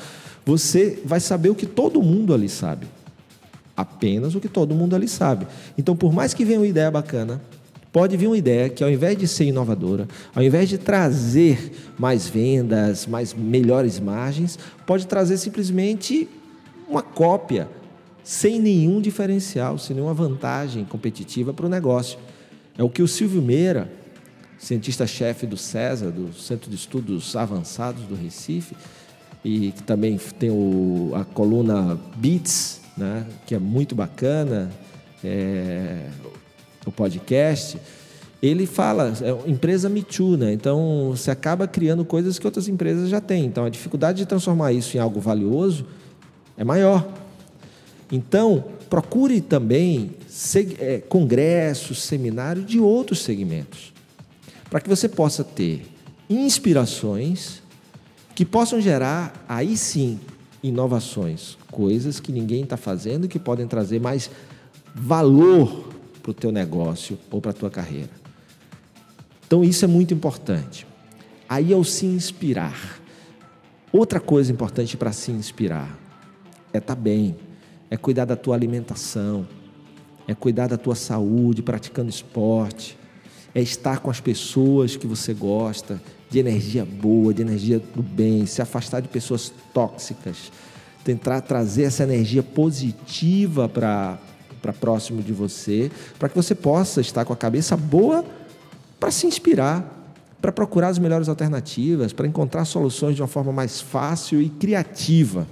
você 0.48 0.98
vai 1.04 1.20
saber 1.20 1.50
o 1.50 1.56
que 1.56 1.66
todo 1.66 2.02
mundo 2.02 2.34
ali 2.34 2.48
sabe. 2.48 2.88
Apenas 3.76 4.34
o 4.34 4.40
que 4.40 4.48
todo 4.48 4.74
mundo 4.74 4.96
ali 4.96 5.06
sabe. 5.06 5.46
Então, 5.78 5.94
por 5.94 6.14
mais 6.14 6.34
que 6.34 6.46
venha 6.46 6.62
uma 6.62 6.66
ideia 6.66 6.90
bacana, 6.90 7.42
pode 7.92 8.16
vir 8.16 8.28
uma 8.28 8.38
ideia 8.38 8.70
que 8.70 8.82
ao 8.82 8.90
invés 8.90 9.18
de 9.18 9.28
ser 9.28 9.44
inovadora, 9.44 10.08
ao 10.34 10.42
invés 10.42 10.70
de 10.70 10.78
trazer 10.78 11.74
mais 12.00 12.30
vendas, 12.30 13.06
mais 13.06 13.34
melhores 13.34 14.00
margens, 14.00 14.58
pode 14.86 15.06
trazer 15.06 15.38
simplesmente 15.38 16.30
uma 16.88 17.02
cópia 17.02 17.68
sem 18.24 18.58
nenhum 18.58 19.02
diferencial, 19.02 19.78
sem 19.78 19.98
nenhuma 19.98 20.14
vantagem 20.14 20.86
competitiva 20.86 21.54
para 21.54 21.66
o 21.66 21.70
negócio. 21.70 22.18
É 22.78 22.84
o 22.84 22.90
que 22.90 23.02
o 23.02 23.08
Silvio 23.08 23.42
Meira, 23.42 23.92
cientista-chefe 24.58 25.46
do 25.46 25.58
CESA, 25.58 26.10
do 26.10 26.32
Centro 26.34 26.70
de 26.70 26.78
Estudos 26.78 27.36
Avançados 27.36 28.04
do 28.04 28.16
Recife, 28.16 28.76
e 29.44 29.72
que 29.72 29.84
também 29.84 30.18
tem 30.40 30.50
o, 30.50 31.12
a 31.16 31.24
coluna 31.24 31.98
Beats, 32.16 32.82
né, 32.98 33.26
que 33.46 33.56
é 33.56 33.60
muito 33.60 33.96
bacana, 33.96 34.72
é, 35.24 36.10
o 36.86 36.92
podcast, 36.92 37.80
ele 38.42 38.66
fala, 38.66 39.14
é 39.22 39.50
empresa 39.50 39.90
Me 39.90 40.04
Too, 40.04 40.38
né? 40.38 40.54
Então, 40.54 41.10
você 41.10 41.32
acaba 41.32 41.68
criando 41.68 42.06
coisas 42.06 42.38
que 42.38 42.46
outras 42.46 42.68
empresas 42.68 43.10
já 43.10 43.20
têm. 43.20 43.46
Então, 43.46 43.66
a 43.66 43.70
dificuldade 43.70 44.20
de 44.20 44.26
transformar 44.26 44.74
isso 44.74 44.96
em 44.96 45.00
algo 45.00 45.20
valioso 45.20 45.88
é 46.56 46.64
maior. 46.64 47.08
Então, 48.12 48.64
procure 48.90 49.42
também 49.42 50.12
é, 50.80 51.00
congressos, 51.00 52.04
seminários 52.04 52.66
de 52.66 52.80
outros 52.80 53.20
segmentos 53.20 53.92
para 54.70 54.80
que 54.80 54.90
você 54.90 55.08
possa 55.08 55.44
ter 55.44 55.86
inspirações 56.30 57.62
que 58.38 58.46
possam 58.46 58.80
gerar, 58.80 59.34
aí 59.50 59.76
sim, 59.76 60.20
inovações, 60.62 61.58
coisas 61.72 62.20
que 62.20 62.32
ninguém 62.32 62.62
está 62.62 62.78
fazendo 62.78 63.26
e 63.26 63.28
que 63.28 63.40
podem 63.40 63.68
trazer 63.68 64.00
mais 64.00 64.30
valor 64.94 65.90
para 66.22 66.30
o 66.30 66.34
teu 66.36 66.52
negócio 66.52 67.18
ou 67.32 67.42
para 67.42 67.50
a 67.50 67.54
tua 67.56 67.72
carreira. 67.72 68.12
Então, 69.48 69.64
isso 69.64 69.84
é 69.84 69.88
muito 69.88 70.14
importante. 70.14 70.86
Aí 71.50 71.74
é 71.74 71.76
o 71.76 71.84
se 71.84 72.06
inspirar. 72.06 73.02
Outra 73.92 74.20
coisa 74.20 74.52
importante 74.52 74.96
para 74.96 75.12
se 75.12 75.32
inspirar 75.32 75.98
é 76.72 76.78
estar 76.78 76.94
tá 76.94 77.02
bem, 77.02 77.36
é 77.90 77.98
cuidar 77.98 78.26
da 78.26 78.36
tua 78.36 78.54
alimentação, 78.54 79.48
é 80.28 80.36
cuidar 80.36 80.68
da 80.68 80.78
tua 80.78 80.94
saúde, 80.94 81.64
praticando 81.64 82.12
esporte, 82.12 83.00
é 83.56 83.62
estar 83.64 83.98
com 83.98 84.12
as 84.12 84.22
pessoas 84.22 84.96
que 84.96 85.08
você 85.08 85.34
gosta, 85.34 86.00
de 86.30 86.40
energia 86.40 86.86
boa, 86.86 87.34
de 87.34 87.42
energia 87.42 87.80
do 87.80 88.04
bem, 88.04 88.46
se 88.46 88.62
afastar 88.62 89.02
de 89.02 89.08
pessoas 89.08 89.52
tóxicas, 89.74 90.52
tentar 91.04 91.42
trazer 91.42 91.84
essa 91.84 92.04
energia 92.04 92.44
positiva 92.44 93.70
para 93.70 94.20
próximo 94.80 95.22
de 95.22 95.32
você, 95.32 95.90
para 96.20 96.28
que 96.28 96.36
você 96.36 96.54
possa 96.54 97.00
estar 97.00 97.24
com 97.24 97.32
a 97.32 97.38
cabeça 97.38 97.78
boa 97.78 98.26
para 99.00 99.12
se 99.12 99.26
inspirar, 99.26 99.94
para 100.42 100.52
procurar 100.52 100.90
as 100.90 101.00
melhores 101.00 101.30
alternativas, 101.30 102.12
para 102.12 102.28
encontrar 102.28 102.66
soluções 102.66 103.16
de 103.16 103.22
uma 103.22 103.28
forma 103.28 103.52
mais 103.52 103.80
fácil 103.80 104.42
e 104.42 104.50
criativa. 104.50 105.48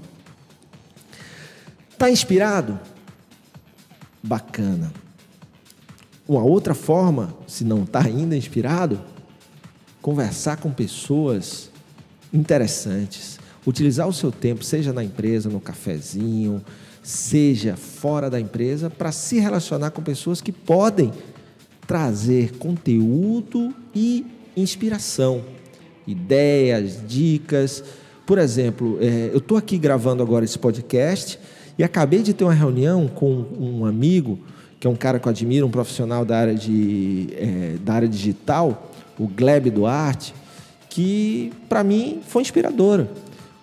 Está 1.91 2.10
inspirado? 2.10 2.77
Bacana. 4.22 4.91
Uma 6.27 6.41
outra 6.41 6.74
forma, 6.74 7.34
se 7.48 7.63
não 7.63 7.84
está 7.84 8.01
ainda 8.01 8.36
inspirado, 8.36 9.00
conversar 10.05 10.57
com 10.57 10.69
pessoas 10.69 11.71
interessantes, 12.31 13.39
utilizar 13.65 14.07
o 14.07 14.13
seu 14.13 14.31
tempo, 14.31 14.63
seja 14.63 14.93
na 14.93 15.03
empresa, 15.03 15.50
no 15.50 15.59
cafezinho, 15.59 16.63
seja 17.01 17.75
fora 17.75 18.29
da 18.29 18.39
empresa, 18.39 18.88
para 18.88 19.12
se 19.12 19.39
relacionar 19.39 19.89
com 19.89 20.03
pessoas 20.03 20.41
que 20.41 20.51
podem 20.51 21.12
trazer 21.88 22.51
conteúdo 22.59 23.74
e 23.95 24.27
inspiração, 24.55 25.43
ideias, 26.05 27.01
dicas. 27.07 27.83
Por 28.27 28.38
exemplo, 28.38 29.00
é, 29.01 29.31
eu 29.33 29.39
estou 29.39 29.57
aqui 29.57 29.75
gravando 29.75 30.21
agora 30.21 30.45
esse 30.45 30.59
podcast 30.59 31.39
e 31.79 31.83
acabei 31.83 32.21
de 32.21 32.31
ter 32.31 32.43
uma 32.43 32.53
reunião 32.53 33.07
com 33.07 33.43
um 33.59 33.85
amigo 33.85 34.38
que 34.79 34.85
é 34.85 34.89
um 34.89 34.95
cara 34.95 35.17
que 35.17 35.27
eu 35.27 35.31
admiro, 35.31 35.65
um 35.65 35.71
profissional 35.71 36.24
da 36.24 36.38
área, 36.38 36.53
de, 36.53 37.29
é, 37.31 37.77
da 37.83 37.95
área 37.95 38.07
digital, 38.07 38.91
o 39.19 39.27
Gleb 39.27 39.69
Duarte, 39.69 40.34
que 40.89 41.51
para 41.67 41.84
mim 41.84 42.22
foi 42.27 42.41
inspiradora, 42.41 43.10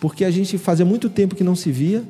porque 0.00 0.25
a 0.25 0.30
gente 0.30 0.59
fazia 0.59 0.85
muito 0.85 1.09
tempo 1.09 1.35
que 1.35 1.44
não 1.44 1.54
se 1.56 1.71
via. 1.71 2.02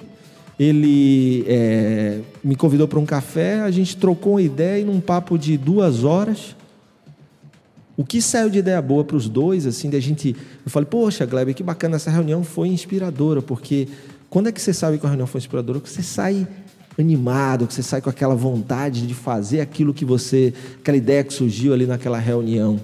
Ele 0.58 1.44
é, 1.46 2.20
me 2.42 2.54
convidou 2.54 2.86
para 2.86 2.98
um 2.98 3.06
café, 3.06 3.60
a 3.60 3.70
gente 3.70 3.96
trocou 3.96 4.34
uma 4.34 4.42
ideia 4.42 4.80
e 4.80 4.84
num 4.84 5.00
papo 5.00 5.38
de 5.38 5.56
duas 5.56 6.04
horas. 6.04 6.54
O 7.96 8.04
que 8.04 8.22
saiu 8.22 8.48
de 8.48 8.58
ideia 8.58 8.80
boa 8.80 9.04
para 9.04 9.16
os 9.16 9.28
dois, 9.28 9.66
assim, 9.66 9.90
da 9.90 10.00
gente. 10.00 10.34
Eu 10.64 10.70
falei, 10.70 10.86
poxa, 10.86 11.26
Gleb, 11.26 11.52
que 11.54 11.62
bacana, 11.62 11.96
essa 11.96 12.10
reunião 12.10 12.42
foi 12.42 12.68
inspiradora, 12.68 13.42
porque 13.42 13.88
quando 14.30 14.48
é 14.48 14.52
que 14.52 14.60
você 14.60 14.72
sabe 14.72 14.98
que 14.98 15.04
a 15.04 15.08
reunião 15.08 15.26
foi 15.26 15.38
inspiradora? 15.40 15.78
Que 15.78 15.90
você 15.90 16.02
sai 16.02 16.46
animado, 16.98 17.66
que 17.66 17.74
você 17.74 17.82
sai 17.82 18.00
com 18.00 18.10
aquela 18.10 18.34
vontade 18.34 19.06
de 19.06 19.14
fazer 19.14 19.60
aquilo 19.60 19.92
que 19.92 20.04
você, 20.04 20.52
aquela 20.80 20.96
ideia 20.96 21.24
que 21.24 21.32
surgiu 21.32 21.72
ali 21.72 21.86
naquela 21.86 22.18
reunião. 22.18 22.80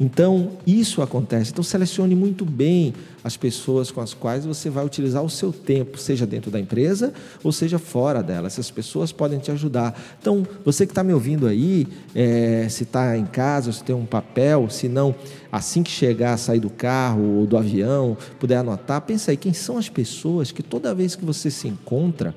Então, 0.00 0.52
isso 0.64 1.02
acontece. 1.02 1.50
Então, 1.50 1.64
selecione 1.64 2.14
muito 2.14 2.44
bem 2.44 2.94
as 3.24 3.36
pessoas 3.36 3.90
com 3.90 4.00
as 4.00 4.14
quais 4.14 4.46
você 4.46 4.70
vai 4.70 4.86
utilizar 4.86 5.24
o 5.24 5.28
seu 5.28 5.52
tempo, 5.52 5.98
seja 5.98 6.24
dentro 6.24 6.52
da 6.52 6.60
empresa 6.60 7.12
ou 7.42 7.50
seja 7.50 7.80
fora 7.80 8.22
dela. 8.22 8.46
Essas 8.46 8.70
pessoas 8.70 9.10
podem 9.10 9.40
te 9.40 9.50
ajudar. 9.50 10.00
Então, 10.20 10.46
você 10.64 10.86
que 10.86 10.92
está 10.92 11.02
me 11.02 11.12
ouvindo 11.12 11.48
aí, 11.48 11.88
é, 12.14 12.68
se 12.70 12.84
está 12.84 13.18
em 13.18 13.26
casa, 13.26 13.72
se 13.72 13.82
tem 13.82 13.94
um 13.94 14.06
papel, 14.06 14.70
se 14.70 14.88
não, 14.88 15.12
assim 15.50 15.82
que 15.82 15.90
chegar, 15.90 16.36
sair 16.36 16.60
do 16.60 16.70
carro 16.70 17.40
ou 17.40 17.46
do 17.46 17.56
avião, 17.56 18.16
puder 18.38 18.58
anotar, 18.58 19.00
pensa 19.00 19.32
aí, 19.32 19.36
quem 19.36 19.52
são 19.52 19.78
as 19.78 19.88
pessoas 19.88 20.52
que 20.52 20.62
toda 20.62 20.94
vez 20.94 21.16
que 21.16 21.24
você 21.24 21.50
se 21.50 21.66
encontra, 21.66 22.32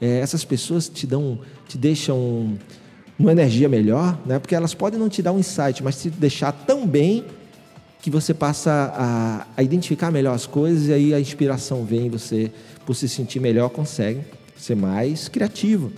é, 0.00 0.18
essas 0.18 0.44
pessoas 0.44 0.88
te 0.88 1.06
dão, 1.06 1.38
te 1.68 1.78
deixam 1.78 2.58
uma 3.18 3.32
energia 3.32 3.68
melhor, 3.68 4.18
né? 4.26 4.38
Porque 4.38 4.54
elas 4.54 4.74
podem 4.74 4.98
não 4.98 5.08
te 5.08 5.22
dar 5.22 5.32
um 5.32 5.38
insight, 5.38 5.82
mas 5.82 6.00
te 6.00 6.10
deixar 6.10 6.52
tão 6.52 6.86
bem 6.86 7.24
que 8.00 8.10
você 8.10 8.34
passa 8.34 8.92
a, 8.94 9.46
a 9.56 9.62
identificar 9.62 10.10
melhor 10.10 10.34
as 10.34 10.46
coisas 10.46 10.88
e 10.88 10.92
aí 10.92 11.14
a 11.14 11.20
inspiração 11.20 11.84
vem, 11.84 12.10
você 12.10 12.52
por 12.84 12.94
se 12.94 13.08
sentir 13.08 13.40
melhor 13.40 13.70
consegue 13.70 14.20
ser 14.56 14.74
mais 14.74 15.28
criativo. 15.28 15.92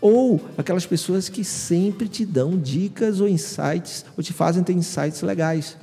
Ou 0.00 0.40
aquelas 0.56 0.86
pessoas 0.86 1.28
que 1.28 1.44
sempre 1.44 2.08
te 2.08 2.24
dão 2.24 2.58
dicas 2.58 3.20
ou 3.20 3.28
insights, 3.28 4.04
ou 4.16 4.22
te 4.22 4.32
fazem 4.32 4.62
ter 4.62 4.72
insights 4.72 5.22
legais. 5.22 5.76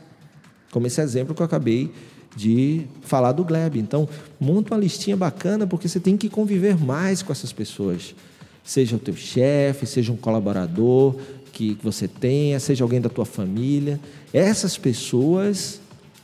Como 0.72 0.88
esse 0.88 1.02
exemplo 1.02 1.36
que 1.36 1.42
eu 1.42 1.46
acabei 1.46 1.92
de 2.36 2.86
falar 3.02 3.32
do 3.32 3.44
Gleb. 3.44 3.78
Então, 3.78 4.08
monta 4.40 4.74
uma 4.74 4.80
listinha 4.80 5.18
bacana 5.18 5.68
porque 5.68 5.88
você 5.88 6.00
tem 6.00 6.16
que 6.16 6.30
conviver 6.30 6.78
mais 6.78 7.22
com 7.22 7.32
essas 7.32 7.52
pessoas. 7.52 8.16
Seja 8.64 8.96
o 8.96 9.00
teu 9.00 9.16
chefe, 9.16 9.86
seja 9.86 10.12
um 10.12 10.18
colaborador 10.18 11.16
que 11.52 11.78
você 11.82 12.08
tenha, 12.08 12.60
seja 12.60 12.84
alguém 12.84 13.02
da 13.02 13.10
tua 13.10 13.26
família. 13.26 14.00
Essas 14.34 14.78
pessoas 14.78 15.82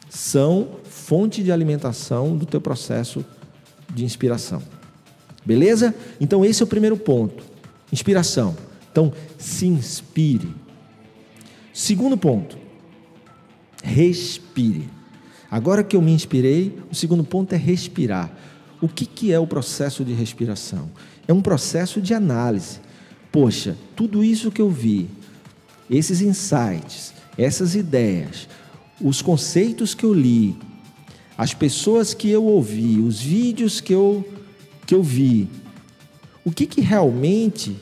são 0.10 0.68
fonte 0.84 1.44
de 1.44 1.51
alimentação 1.51 2.38
do 2.38 2.46
teu 2.46 2.62
processo 2.62 3.25
de 3.94 4.06
inspiração. 4.06 4.62
Beleza? 5.46 5.94
Então 6.20 6.44
esse 6.46 6.62
é 6.62 6.65
o 6.65 6.68
primeiro 6.68 6.98
ponto. 6.98 7.44
Inspiração. 7.92 8.56
Então, 8.92 9.12
se 9.38 9.68
inspire. 9.68 10.54
Segundo 11.74 12.18
ponto, 12.18 12.58
respire. 13.84 14.89
Agora 15.51 15.84
que 15.84 15.96
eu 15.96 16.01
me 16.01 16.13
inspirei, 16.13 16.77
o 16.89 16.96
segundo 16.96 17.24
ponto 17.24 17.54
é 17.54 17.58
respirar. 17.58 18.32
O 18.82 18.88
que, 18.88 19.06
que 19.06 19.34
é 19.34 19.39
o 19.39 19.46
processo 19.46 20.04
de 20.06 20.13
respiração? 20.13 20.89
É 21.27 21.34
um 21.34 21.41
processo 21.41 22.01
de 22.01 22.13
análise. 22.13 22.79
Poxa, 23.32 23.75
tudo 23.96 24.24
isso 24.24 24.51
que 24.51 24.62
eu 24.62 24.70
vi, 24.70 25.10
esses 25.89 26.22
insights, 26.22 27.13
essas 27.38 27.75
ideias, 27.75 28.48
os 29.01 29.22
conceitos 29.22 29.94
que 29.94 30.05
eu 30.05 30.13
li, 30.13 30.58
as 31.38 31.53
pessoas 31.53 32.13
que 32.13 32.29
eu 32.29 32.46
ouvi, 32.46 33.00
os 33.00 33.20
vídeos 33.20 33.82
que 33.82 33.94
eu, 33.94 34.25
que 34.86 34.96
eu 34.96 35.03
vi, 35.03 35.50
o 36.46 36.51
que, 36.51 36.65
que 36.65 36.79
realmente 36.79 37.75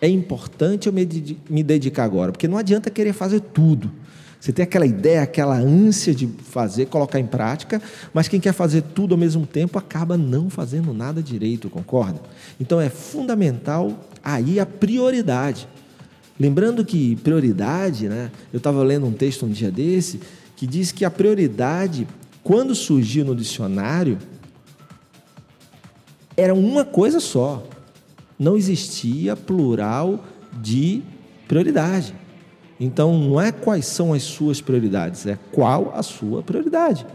é 0.00 0.08
importante 0.08 0.86
eu 0.86 0.92
me 0.92 1.62
dedicar 1.62 2.04
agora? 2.04 2.32
Porque 2.32 2.48
não 2.48 2.56
adianta 2.56 2.88
querer 2.88 3.12
fazer 3.12 3.40
tudo. 3.40 3.92
Você 4.40 4.52
tem 4.52 4.62
aquela 4.62 4.86
ideia, 4.86 5.20
aquela 5.20 5.54
ânsia 5.54 6.14
de 6.14 6.26
fazer, 6.26 6.86
colocar 6.86 7.20
em 7.20 7.26
prática, 7.26 7.80
mas 8.14 8.26
quem 8.26 8.40
quer 8.40 8.54
fazer 8.54 8.82
tudo 8.94 9.12
ao 9.12 9.18
mesmo 9.18 9.46
tempo 9.46 9.78
acaba 9.78 10.16
não 10.16 10.48
fazendo 10.48 10.94
nada 10.94 11.22
direito, 11.22 11.68
concorda? 11.68 12.20
Então 12.58 12.80
é 12.80 12.88
fundamental 12.88 14.08
aí 14.24 14.58
a 14.58 14.64
prioridade. 14.64 15.68
Lembrando 16.38 16.86
que 16.86 17.16
prioridade, 17.16 18.08
né? 18.08 18.30
Eu 18.50 18.56
estava 18.56 18.82
lendo 18.82 19.04
um 19.04 19.12
texto 19.12 19.44
um 19.44 19.50
dia 19.50 19.70
desse 19.70 20.20
que 20.56 20.66
diz 20.66 20.90
que 20.90 21.04
a 21.04 21.10
prioridade, 21.10 22.08
quando 22.42 22.74
surgiu 22.74 23.26
no 23.26 23.36
dicionário, 23.36 24.16
era 26.34 26.54
uma 26.54 26.84
coisa 26.84 27.20
só. 27.20 27.66
Não 28.38 28.56
existia 28.56 29.36
plural 29.36 30.24
de 30.60 31.02
prioridade. 31.46 32.14
Então, 32.80 33.18
não 33.18 33.38
é 33.38 33.52
quais 33.52 33.84
são 33.84 34.14
as 34.14 34.22
suas 34.22 34.62
prioridades, 34.62 35.26
é 35.26 35.38
qual 35.52 35.92
a 35.94 36.02
sua 36.02 36.42
prioridade. 36.42 37.06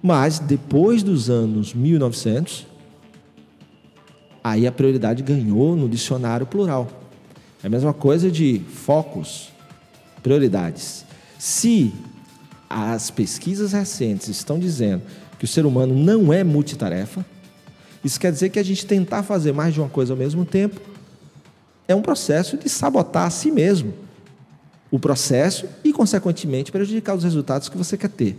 Mas, 0.00 0.38
depois 0.38 1.02
dos 1.02 1.28
anos 1.28 1.74
1900, 1.74 2.64
aí 4.42 4.68
a 4.68 4.72
prioridade 4.72 5.24
ganhou 5.24 5.74
no 5.74 5.88
dicionário 5.88 6.46
plural. 6.46 6.88
É 7.60 7.66
a 7.66 7.70
mesma 7.70 7.92
coisa 7.92 8.30
de 8.30 8.60
focos, 8.72 9.50
prioridades. 10.22 11.04
Se 11.36 11.92
as 12.68 13.10
pesquisas 13.10 13.72
recentes 13.72 14.28
estão 14.28 14.60
dizendo 14.60 15.02
que 15.40 15.44
o 15.44 15.48
ser 15.48 15.66
humano 15.66 15.92
não 15.92 16.32
é 16.32 16.44
multitarefa, 16.44 17.26
isso 18.04 18.20
quer 18.20 18.30
dizer 18.30 18.50
que 18.50 18.60
a 18.60 18.62
gente 18.62 18.86
tentar 18.86 19.24
fazer 19.24 19.52
mais 19.52 19.74
de 19.74 19.80
uma 19.80 19.88
coisa 19.88 20.12
ao 20.12 20.16
mesmo 20.16 20.44
tempo 20.44 20.80
é 21.88 21.94
um 21.94 22.00
processo 22.00 22.56
de 22.56 22.68
sabotar 22.68 23.26
a 23.26 23.30
si 23.30 23.50
mesmo 23.50 23.92
o 24.90 24.98
processo 24.98 25.66
e, 25.84 25.92
consequentemente, 25.92 26.72
prejudicar 26.72 27.14
os 27.14 27.24
resultados 27.24 27.68
que 27.68 27.76
você 27.76 27.96
quer 27.96 28.10
ter. 28.10 28.36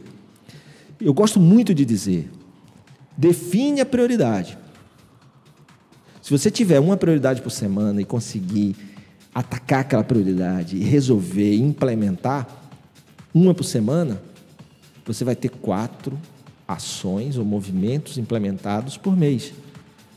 Eu 0.99 1.13
gosto 1.13 1.39
muito 1.39 1.73
de 1.73 1.85
dizer: 1.85 2.29
define 3.17 3.81
a 3.81 3.85
prioridade. 3.85 4.57
Se 6.21 6.29
você 6.29 6.51
tiver 6.51 6.79
uma 6.79 6.97
prioridade 6.97 7.41
por 7.41 7.49
semana 7.49 8.01
e 8.01 8.05
conseguir 8.05 8.75
atacar 9.33 9.79
aquela 9.79 10.03
prioridade 10.03 10.75
e 10.75 10.83
resolver 10.83 11.55
implementar 11.55 12.47
uma 13.33 13.53
por 13.53 13.63
semana, 13.63 14.21
você 15.05 15.23
vai 15.23 15.35
ter 15.35 15.49
quatro 15.49 16.19
ações 16.67 17.37
ou 17.37 17.45
movimentos 17.45 18.17
implementados 18.17 18.97
por 18.97 19.15
mês. 19.15 19.53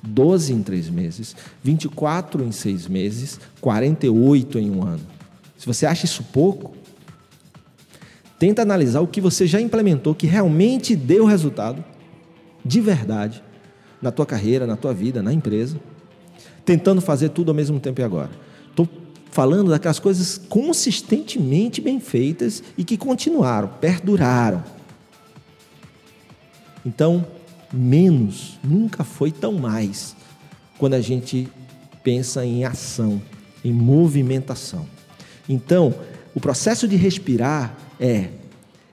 12 0.02 0.52
em 0.52 0.62
três 0.62 0.90
meses, 0.90 1.34
24 1.62 2.44
em 2.44 2.52
seis 2.52 2.86
meses, 2.86 3.40
48 3.60 4.58
em 4.58 4.70
um 4.70 4.82
ano. 4.82 5.13
Se 5.64 5.66
você 5.66 5.86
acha 5.86 6.04
isso 6.04 6.22
pouco, 6.24 6.76
tenta 8.38 8.60
analisar 8.60 9.00
o 9.00 9.06
que 9.06 9.18
você 9.18 9.46
já 9.46 9.58
implementou 9.58 10.14
que 10.14 10.26
realmente 10.26 10.94
deu 10.94 11.24
resultado 11.24 11.82
de 12.62 12.82
verdade 12.82 13.42
na 14.02 14.12
tua 14.12 14.26
carreira, 14.26 14.66
na 14.66 14.76
tua 14.76 14.92
vida, 14.92 15.22
na 15.22 15.32
empresa, 15.32 15.80
tentando 16.66 17.00
fazer 17.00 17.30
tudo 17.30 17.48
ao 17.48 17.54
mesmo 17.54 17.80
tempo 17.80 17.98
e 17.98 18.04
agora. 18.04 18.30
Estou 18.68 18.86
falando 19.30 19.70
daquelas 19.70 19.98
coisas 19.98 20.36
consistentemente 20.36 21.80
bem 21.80 21.98
feitas 21.98 22.62
e 22.76 22.84
que 22.84 22.98
continuaram, 22.98 23.68
perduraram. 23.80 24.62
Então, 26.84 27.26
menos 27.72 28.58
nunca 28.62 29.02
foi 29.02 29.32
tão 29.32 29.52
mais 29.54 30.14
quando 30.76 30.92
a 30.92 31.00
gente 31.00 31.48
pensa 32.02 32.44
em 32.44 32.66
ação, 32.66 33.22
em 33.64 33.72
movimentação. 33.72 34.92
Então, 35.48 35.94
o 36.34 36.40
processo 36.40 36.88
de 36.88 36.96
respirar 36.96 37.76
é 38.00 38.28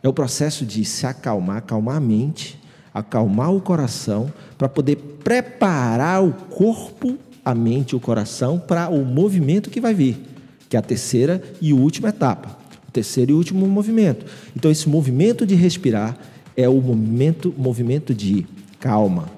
é 0.03 0.09
o 0.09 0.13
processo 0.13 0.65
de 0.65 0.83
se 0.83 1.05
acalmar, 1.05 1.57
acalmar 1.57 1.97
a 1.97 1.99
mente, 1.99 2.59
acalmar 2.93 3.53
o 3.53 3.61
coração 3.61 4.31
para 4.57 4.67
poder 4.67 4.95
preparar 5.23 6.23
o 6.23 6.33
corpo, 6.33 7.17
a 7.45 7.53
mente 7.53 7.91
e 7.91 7.95
o 7.95 7.99
coração 7.99 8.59
para 8.59 8.89
o 8.89 9.05
movimento 9.05 9.69
que 9.69 9.79
vai 9.79 9.93
vir, 9.93 10.19
que 10.67 10.75
é 10.75 10.79
a 10.79 10.81
terceira 10.81 11.41
e 11.61 11.71
última 11.73 12.09
etapa, 12.09 12.57
o 12.87 12.91
terceiro 12.91 13.31
e 13.31 13.35
último 13.35 13.67
movimento. 13.67 14.25
Então 14.55 14.71
esse 14.71 14.89
movimento 14.89 15.45
de 15.45 15.55
respirar 15.55 16.17
é 16.57 16.67
o 16.67 16.81
movimento, 16.81 17.53
movimento 17.57 18.13
de 18.13 18.45
calma. 18.79 19.29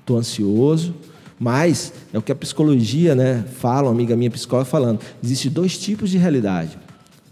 Estou 0.00 0.18
ansioso, 0.18 0.94
mas 1.42 1.92
é 2.12 2.18
o 2.18 2.22
que 2.22 2.30
a 2.30 2.36
psicologia 2.36 3.16
né, 3.16 3.44
fala, 3.56 3.88
uma 3.88 3.90
amiga 3.90 4.14
minha 4.14 4.30
psicóloga 4.30 4.64
falando. 4.64 5.00
Existem 5.20 5.50
dois 5.50 5.76
tipos 5.76 6.08
de 6.08 6.16
realidade. 6.16 6.78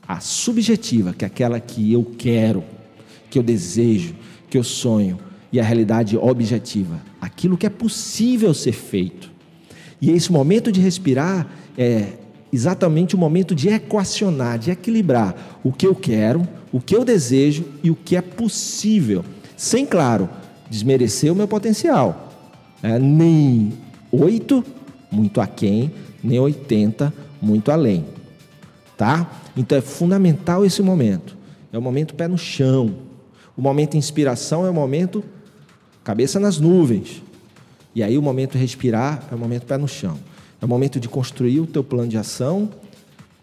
A 0.07 0.19
subjetiva, 0.19 1.15
que 1.15 1.25
é 1.25 1.29
aquela 1.29 1.61
que 1.61 1.93
eu 1.93 2.05
quero, 2.19 2.65
que 3.31 3.39
eu 3.39 3.43
desejo, 3.45 4.17
que 4.51 4.59
eu 4.59 4.65
sonho. 4.65 5.17
E 5.53 5.61
a 5.61 5.63
realidade 5.63 6.17
objetiva, 6.17 7.01
aquilo 7.21 7.57
que 7.57 7.67
é 7.67 7.71
possível 7.71 8.53
ser 8.53 8.73
feito. 8.73 9.31
E 10.03 10.11
esse 10.11 10.33
momento 10.33 10.73
de 10.73 10.81
respirar 10.81 11.47
é 11.79 12.15
exatamente 12.53 13.15
o 13.15 13.19
momento 13.19 13.55
de 13.55 13.69
equacionar, 13.69 14.59
de 14.59 14.73
equilibrar 14.73 15.61
o 15.63 15.73
que 15.73 15.87
eu 15.87 15.95
quero, 15.95 16.49
o 16.73 16.81
que 16.81 16.97
eu 16.97 17.05
desejo 17.05 17.65
e 17.81 17.93
o 17.93 17.95
que 17.95 18.17
é 18.17 18.21
possível. 18.21 19.25
Sem, 19.57 19.87
claro, 19.87 20.29
desmerecer 20.69 21.33
o 21.33 21.37
meu 21.37 21.47
potencial. 21.47 22.27
É, 22.83 22.99
nem 22.99 23.73
8, 24.13 24.65
muito 25.11 25.41
aquém, 25.41 25.93
nem 26.23 26.39
80, 26.39 27.13
muito 27.41 27.71
além. 27.71 28.05
Tá? 28.97 29.31
Então 29.57 29.77
é 29.77 29.81
fundamental 29.81 30.65
esse 30.65 30.83
momento. 30.83 31.37
É 31.73 31.79
o 31.79 31.83
momento 31.83 32.15
pé 32.15 32.29
no 32.29 32.39
chão. 32.39 32.95
O 33.57 33.63
momento 33.63 33.97
inspiração 33.97 34.67
é 34.67 34.71
o 34.71 34.75
momento 34.75 35.25
cabeça 36.03 36.41
nas 36.41 36.59
nuvens. 36.59 37.23
E 37.95 38.03
aí 38.03 38.17
o 38.17 38.23
momento 38.23 38.57
respirar 38.57 39.27
é 39.31 39.35
o 39.35 39.39
momento 39.39 39.67
pé 39.67 39.77
no 39.77 39.89
chão. 39.89 40.19
É 40.61 40.65
o 40.65 40.69
momento 40.69 41.01
de 41.01 41.09
construir 41.09 41.61
o 41.61 41.67
teu 41.67 41.83
plano 41.83 42.09
de 42.09 42.17
ação 42.17 42.71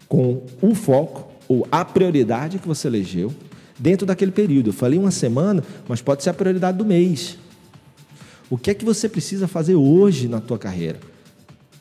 com 0.08 0.42
o 0.62 0.74
foco 0.74 1.28
ou 1.48 1.66
a 1.70 1.84
prioridade 1.84 2.58
que 2.58 2.68
você 2.68 2.86
elegeu 2.86 3.32
dentro 3.78 4.06
daquele 4.06 4.30
período. 4.30 4.70
Eu 4.70 4.72
falei 4.72 4.98
uma 4.98 5.10
semana, 5.10 5.62
mas 5.88 6.00
pode 6.00 6.22
ser 6.22 6.30
a 6.30 6.34
prioridade 6.34 6.78
do 6.78 6.84
mês. 6.84 7.38
O 8.50 8.56
que 8.56 8.70
é 8.70 8.74
que 8.74 8.84
você 8.84 9.08
precisa 9.08 9.46
fazer 9.46 9.74
hoje 9.74 10.26
na 10.26 10.40
tua 10.40 10.58
carreira? 10.58 10.98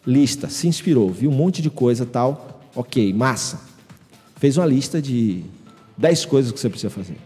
Lista, 0.05 0.49
se 0.49 0.67
inspirou, 0.67 1.09
viu 1.11 1.29
um 1.29 1.33
monte 1.33 1.61
de 1.61 1.69
coisa 1.69 2.05
tal, 2.05 2.61
ok, 2.75 3.13
massa. 3.13 3.59
Fez 4.35 4.57
uma 4.57 4.65
lista 4.65 5.01
de 5.01 5.43
10 5.97 6.25
coisas 6.25 6.51
que 6.51 6.59
você 6.59 6.69
precisa 6.69 6.89
fazer. 6.89 7.17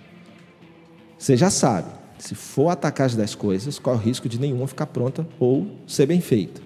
Você 1.17 1.36
já 1.36 1.49
sabe, 1.49 1.91
se 2.19 2.36
for 2.36 2.69
atacar 2.69 3.08
as 3.08 3.15
10 3.15 3.36
coisas, 3.36 3.80
qual 3.80 3.95
é 3.95 3.99
o 3.99 4.01
risco 4.01 4.30
de 4.30 4.39
nenhuma 4.39 4.67
ficar 4.67 4.86
pronta 4.86 5.27
ou 5.39 5.67
ser 5.88 6.06
bem 6.06 6.21
feita. 6.21 6.62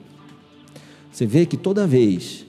Você 1.11 1.25
vê 1.25 1.45
que 1.45 1.55
toda 1.55 1.87
vez 1.87 2.45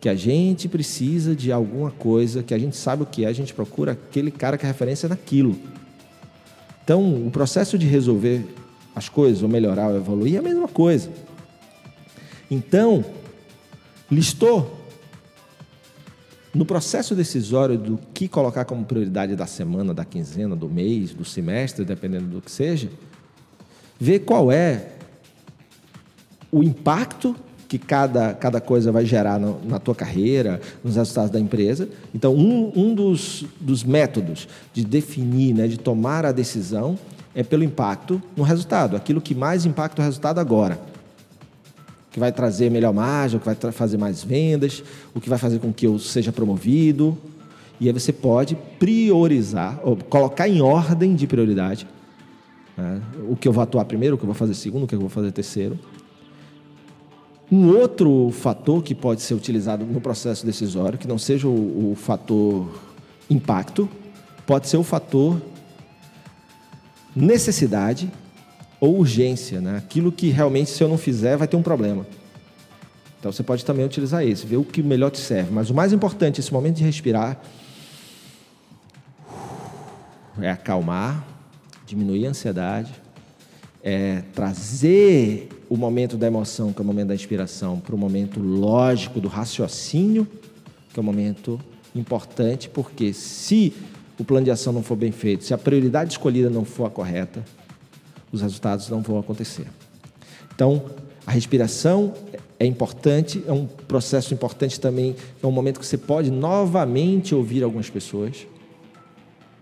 que 0.00 0.08
a 0.08 0.14
gente 0.14 0.68
precisa 0.68 1.34
de 1.34 1.52
alguma 1.52 1.90
coisa, 1.90 2.42
que 2.42 2.54
a 2.54 2.58
gente 2.58 2.76
sabe 2.76 3.04
o 3.04 3.06
que 3.06 3.24
é, 3.24 3.28
a 3.28 3.32
gente 3.32 3.54
procura 3.54 3.92
aquele 3.92 4.30
cara 4.30 4.58
que 4.58 4.64
é 4.64 4.68
referência 4.68 5.08
naquilo. 5.08 5.56
Então, 6.82 7.26
o 7.26 7.30
processo 7.30 7.76
de 7.76 7.86
resolver 7.86 8.44
as 8.98 9.08
coisas, 9.08 9.42
ou 9.42 9.48
melhorar, 9.48 9.88
ou 9.88 9.96
evoluir, 9.96 10.36
é 10.36 10.38
a 10.38 10.42
mesma 10.42 10.68
coisa. 10.68 11.10
Então, 12.50 13.04
listou 14.10 14.78
no 16.54 16.64
processo 16.64 17.14
decisório 17.14 17.78
do 17.78 17.98
que 18.12 18.26
colocar 18.26 18.64
como 18.64 18.84
prioridade 18.84 19.36
da 19.36 19.46
semana, 19.46 19.94
da 19.94 20.04
quinzena, 20.04 20.56
do 20.56 20.68
mês, 20.68 21.12
do 21.12 21.24
semestre, 21.24 21.84
dependendo 21.84 22.26
do 22.26 22.40
que 22.40 22.50
seja, 22.50 22.90
ver 23.98 24.20
qual 24.20 24.50
é 24.50 24.92
o 26.50 26.62
impacto 26.62 27.36
que 27.68 27.78
cada, 27.78 28.32
cada 28.32 28.60
coisa 28.60 28.90
vai 28.90 29.04
gerar 29.04 29.38
no, 29.38 29.62
na 29.64 29.78
tua 29.78 29.94
carreira, 29.94 30.58
nos 30.82 30.96
resultados 30.96 31.30
da 31.30 31.38
empresa. 31.38 31.88
Então, 32.14 32.34
um, 32.34 32.72
um 32.74 32.94
dos, 32.94 33.44
dos 33.60 33.84
métodos 33.84 34.48
de 34.72 34.84
definir, 34.84 35.54
né, 35.54 35.68
de 35.68 35.78
tomar 35.78 36.24
a 36.24 36.32
decisão, 36.32 36.98
é 37.34 37.42
pelo 37.42 37.64
impacto 37.64 38.20
no 38.36 38.42
resultado, 38.42 38.96
aquilo 38.96 39.20
que 39.20 39.34
mais 39.34 39.64
impacta 39.66 40.02
o 40.02 40.04
resultado 40.04 40.38
agora. 40.38 40.80
Que 42.10 42.18
vai 42.18 42.32
trazer 42.32 42.70
melhor 42.70 42.92
margem, 42.92 43.36
o 43.36 43.40
que 43.40 43.46
vai 43.46 43.72
fazer 43.72 43.96
mais 43.96 44.24
vendas, 44.24 44.82
o 45.14 45.20
que 45.20 45.28
vai 45.28 45.38
fazer 45.38 45.58
com 45.58 45.72
que 45.72 45.86
eu 45.86 45.98
seja 45.98 46.32
promovido. 46.32 47.16
E 47.80 47.86
aí 47.86 47.92
você 47.92 48.12
pode 48.12 48.56
priorizar, 48.78 49.78
colocar 50.08 50.48
em 50.48 50.60
ordem 50.60 51.14
de 51.14 51.26
prioridade 51.26 51.86
né? 52.78 53.02
o 53.28 53.36
que 53.36 53.48
eu 53.48 53.52
vou 53.52 53.62
atuar 53.62 53.84
primeiro, 53.84 54.14
o 54.14 54.18
que 54.18 54.24
eu 54.24 54.28
vou 54.28 54.34
fazer 54.34 54.54
segundo, 54.54 54.84
o 54.84 54.86
que 54.86 54.94
eu 54.94 55.00
vou 55.00 55.08
fazer 55.08 55.32
terceiro. 55.32 55.78
Um 57.50 57.74
outro 57.76 58.30
fator 58.30 58.82
que 58.82 58.94
pode 58.94 59.22
ser 59.22 59.34
utilizado 59.34 59.84
no 59.84 60.00
processo 60.00 60.46
decisório, 60.46 60.98
que 60.98 61.08
não 61.08 61.18
seja 61.18 61.48
o, 61.48 61.92
o 61.92 61.94
fator 61.96 62.68
impacto, 63.28 63.88
pode 64.46 64.68
ser 64.68 64.76
o 64.76 64.82
fator 64.82 65.40
necessidade 67.18 68.10
ou 68.80 68.98
urgência, 68.98 69.60
né? 69.60 69.78
aquilo 69.78 70.12
que 70.12 70.28
realmente, 70.28 70.70
se 70.70 70.82
eu 70.82 70.88
não 70.88 70.96
fizer, 70.96 71.36
vai 71.36 71.48
ter 71.48 71.56
um 71.56 71.62
problema. 71.62 72.06
Então 73.18 73.32
você 73.32 73.42
pode 73.42 73.64
também 73.64 73.84
utilizar 73.84 74.24
esse, 74.24 74.46
ver 74.46 74.56
o 74.56 74.64
que 74.64 74.82
melhor 74.82 75.10
te 75.10 75.18
serve. 75.18 75.50
Mas 75.50 75.70
o 75.70 75.74
mais 75.74 75.92
importante, 75.92 76.38
esse 76.38 76.52
momento 76.52 76.76
de 76.76 76.84
respirar, 76.84 77.40
é 80.40 80.50
acalmar, 80.50 81.26
diminuir 81.84 82.26
a 82.26 82.30
ansiedade, 82.30 82.92
é 83.82 84.22
trazer 84.32 85.48
o 85.68 85.76
momento 85.76 86.16
da 86.16 86.28
emoção, 86.28 86.72
que 86.72 86.80
é 86.80 86.82
o 86.82 86.86
momento 86.86 87.08
da 87.08 87.14
inspiração, 87.14 87.80
para 87.80 87.94
o 87.94 87.98
momento 87.98 88.38
lógico 88.40 89.20
do 89.20 89.26
raciocínio, 89.26 90.26
que 90.92 90.98
é 90.98 91.02
o 91.02 91.04
momento 91.04 91.60
importante, 91.94 92.68
porque 92.68 93.12
se 93.12 93.72
o 94.18 94.24
plano 94.24 94.44
de 94.44 94.50
ação 94.50 94.72
não 94.72 94.82
for 94.82 94.96
bem 94.96 95.12
feito, 95.12 95.44
se 95.44 95.54
a 95.54 95.58
prioridade 95.58 96.12
escolhida 96.12 96.50
não 96.50 96.64
for 96.64 96.86
a 96.86 96.90
correta, 96.90 97.44
os 98.32 98.42
resultados 98.42 98.88
não 98.88 99.00
vão 99.00 99.18
acontecer. 99.18 99.66
Então, 100.54 100.84
a 101.26 101.30
respiração 101.30 102.14
é 102.58 102.66
importante, 102.66 103.42
é 103.46 103.52
um 103.52 103.66
processo 103.66 104.34
importante 104.34 104.80
também, 104.80 105.14
é 105.42 105.46
um 105.46 105.52
momento 105.52 105.78
que 105.78 105.86
você 105.86 105.96
pode 105.96 106.30
novamente 106.30 107.34
ouvir 107.34 107.62
algumas 107.62 107.88
pessoas. 107.88 108.46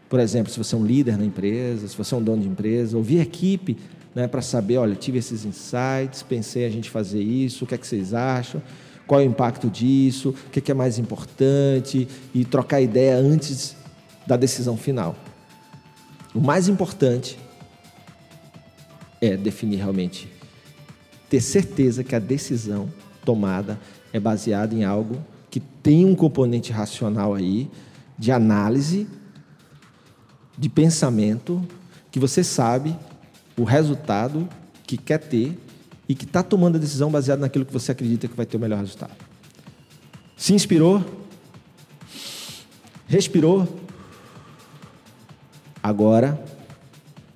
Por 0.08 0.20
exemplo, 0.20 0.50
se 0.50 0.58
você 0.58 0.74
é 0.74 0.78
um 0.78 0.86
líder 0.86 1.18
na 1.18 1.24
empresa, 1.24 1.86
se 1.86 1.96
você 1.96 2.14
é 2.14 2.18
um 2.18 2.22
dono 2.22 2.40
de 2.40 2.48
empresa, 2.48 2.96
ouvir 2.96 3.18
a 3.18 3.22
equipe 3.22 3.76
né, 4.14 4.26
para 4.26 4.40
saber, 4.40 4.78
olha, 4.78 4.94
tive 4.94 5.18
esses 5.18 5.44
insights, 5.44 6.22
pensei 6.22 6.64
a 6.64 6.70
gente 6.70 6.88
fazer 6.88 7.20
isso, 7.20 7.64
o 7.64 7.66
que 7.66 7.74
é 7.74 7.78
que 7.78 7.86
vocês 7.86 8.14
acham? 8.14 8.62
Qual 9.06 9.20
é 9.20 9.24
o 9.24 9.26
impacto 9.26 9.68
disso? 9.68 10.30
O 10.30 10.50
que 10.50 10.58
é, 10.58 10.62
que 10.62 10.70
é 10.70 10.74
mais 10.74 10.98
importante? 10.98 12.08
E 12.34 12.44
trocar 12.44 12.80
ideia 12.80 13.16
antes 13.16 13.76
da 14.26 14.36
decisão 14.36 14.76
final. 14.76 15.14
O 16.34 16.40
mais 16.40 16.68
importante 16.68 17.38
é 19.20 19.36
definir 19.36 19.76
realmente, 19.76 20.28
ter 21.30 21.40
certeza 21.40 22.04
que 22.04 22.14
a 22.14 22.18
decisão 22.18 22.92
tomada 23.24 23.78
é 24.12 24.20
baseada 24.20 24.74
em 24.74 24.84
algo 24.84 25.24
que 25.50 25.60
tem 25.60 26.04
um 26.04 26.14
componente 26.14 26.72
racional 26.72 27.34
aí, 27.34 27.70
de 28.18 28.30
análise, 28.30 29.06
de 30.58 30.68
pensamento, 30.68 31.66
que 32.10 32.18
você 32.18 32.42
sabe 32.42 32.96
o 33.56 33.64
resultado 33.64 34.48
que 34.86 34.96
quer 34.96 35.18
ter 35.18 35.58
e 36.08 36.14
que 36.14 36.24
está 36.24 36.42
tomando 36.42 36.76
a 36.76 36.78
decisão 36.78 37.10
baseada 37.10 37.40
naquilo 37.40 37.64
que 37.64 37.72
você 37.72 37.92
acredita 37.92 38.28
que 38.28 38.36
vai 38.36 38.46
ter 38.46 38.56
o 38.56 38.60
melhor 38.60 38.78
resultado. 38.78 39.14
Se 40.36 40.52
inspirou? 40.54 41.04
Respirou? 43.06 43.85
Agora 45.86 46.36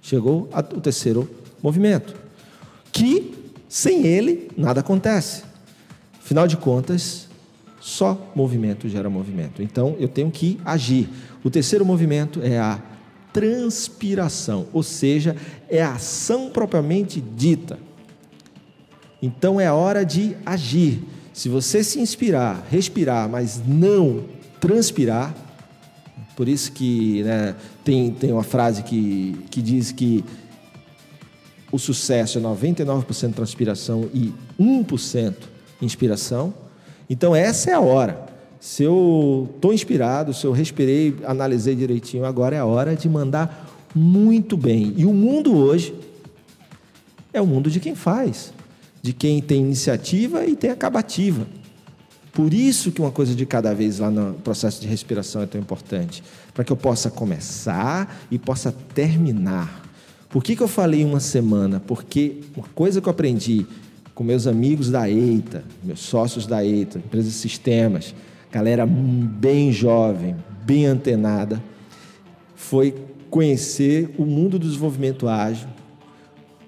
chegou 0.02 0.48
o 0.74 0.80
terceiro 0.80 1.30
movimento, 1.62 2.16
que 2.90 3.32
sem 3.68 4.04
ele 4.04 4.50
nada 4.56 4.80
acontece. 4.80 5.44
Afinal 6.18 6.48
de 6.48 6.56
contas, 6.56 7.28
só 7.80 8.32
movimento 8.34 8.88
gera 8.88 9.08
movimento. 9.08 9.62
Então 9.62 9.94
eu 10.00 10.08
tenho 10.08 10.32
que 10.32 10.58
agir. 10.64 11.08
O 11.44 11.48
terceiro 11.48 11.84
movimento 11.84 12.40
é 12.42 12.58
a 12.58 12.82
transpiração, 13.32 14.66
ou 14.72 14.82
seja, 14.82 15.36
é 15.68 15.80
a 15.80 15.92
ação 15.92 16.50
propriamente 16.50 17.20
dita. 17.20 17.78
Então 19.22 19.60
é 19.60 19.70
hora 19.70 20.04
de 20.04 20.36
agir. 20.44 21.04
Se 21.32 21.48
você 21.48 21.84
se 21.84 22.00
inspirar, 22.00 22.66
respirar, 22.68 23.28
mas 23.28 23.62
não 23.64 24.24
transpirar, 24.58 25.32
por 26.40 26.48
isso 26.48 26.72
que 26.72 27.22
né, 27.22 27.54
tem, 27.84 28.10
tem 28.12 28.32
uma 28.32 28.42
frase 28.42 28.82
que, 28.82 29.36
que 29.50 29.60
diz 29.60 29.92
que 29.92 30.24
o 31.70 31.78
sucesso 31.78 32.38
é 32.38 32.40
99% 32.40 33.34
transpiração 33.34 34.08
e 34.14 34.32
1% 34.58 35.34
inspiração. 35.82 36.54
Então 37.10 37.36
essa 37.36 37.72
é 37.72 37.74
a 37.74 37.80
hora. 37.80 38.24
Se 38.58 38.82
eu 38.82 39.50
estou 39.54 39.74
inspirado, 39.74 40.32
se 40.32 40.46
eu 40.46 40.52
respirei, 40.52 41.14
analisei 41.26 41.74
direitinho, 41.74 42.24
agora 42.24 42.56
é 42.56 42.58
a 42.58 42.64
hora 42.64 42.96
de 42.96 43.06
mandar 43.06 43.70
muito 43.94 44.56
bem. 44.56 44.94
E 44.96 45.04
o 45.04 45.12
mundo 45.12 45.54
hoje 45.54 45.94
é 47.34 47.40
o 47.42 47.46
mundo 47.46 47.70
de 47.70 47.80
quem 47.80 47.94
faz, 47.94 48.50
de 49.02 49.12
quem 49.12 49.42
tem 49.42 49.60
iniciativa 49.60 50.46
e 50.46 50.56
tem 50.56 50.70
acabativa. 50.70 51.46
Por 52.32 52.54
isso 52.54 52.92
que 52.92 53.00
uma 53.00 53.10
coisa 53.10 53.34
de 53.34 53.44
cada 53.44 53.74
vez 53.74 53.98
lá 53.98 54.10
no 54.10 54.34
processo 54.34 54.80
de 54.80 54.86
respiração 54.86 55.42
é 55.42 55.46
tão 55.46 55.60
importante, 55.60 56.22
para 56.54 56.62
que 56.62 56.72
eu 56.72 56.76
possa 56.76 57.10
começar 57.10 58.22
e 58.30 58.38
possa 58.38 58.72
terminar. 58.94 59.82
Por 60.28 60.44
que, 60.44 60.54
que 60.54 60.62
eu 60.62 60.68
falei 60.68 61.04
uma 61.04 61.18
semana? 61.18 61.80
Porque 61.80 62.40
uma 62.56 62.66
coisa 62.68 63.00
que 63.00 63.08
eu 63.08 63.10
aprendi 63.10 63.66
com 64.14 64.22
meus 64.22 64.46
amigos 64.46 64.90
da 64.90 65.10
EITA, 65.10 65.64
meus 65.82 66.00
sócios 66.00 66.46
da 66.46 66.64
EITA, 66.64 66.98
empresa 66.98 67.30
sistemas, 67.30 68.14
galera 68.52 68.86
bem 68.86 69.72
jovem, 69.72 70.36
bem 70.64 70.86
antenada, 70.86 71.60
foi 72.54 72.94
conhecer 73.28 74.14
o 74.18 74.24
mundo 74.24 74.58
do 74.58 74.66
desenvolvimento 74.66 75.26
ágil, 75.26 75.68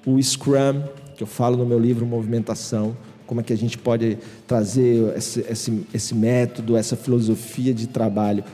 o 0.04 0.20
Scrum, 0.20 0.82
que 1.16 1.22
eu 1.22 1.26
falo 1.26 1.56
no 1.56 1.66
meu 1.66 1.78
livro 1.78 2.04
Movimentação, 2.04 2.96
como 3.32 3.40
é 3.40 3.44
que 3.44 3.52
a 3.54 3.56
gente 3.56 3.78
pode 3.78 4.18
trazer 4.46 5.16
esse, 5.16 5.40
esse, 5.48 5.86
esse 5.94 6.14
método, 6.14 6.76
essa 6.76 6.94
filosofia 6.94 7.72
de 7.72 7.86
trabalho 7.86 8.44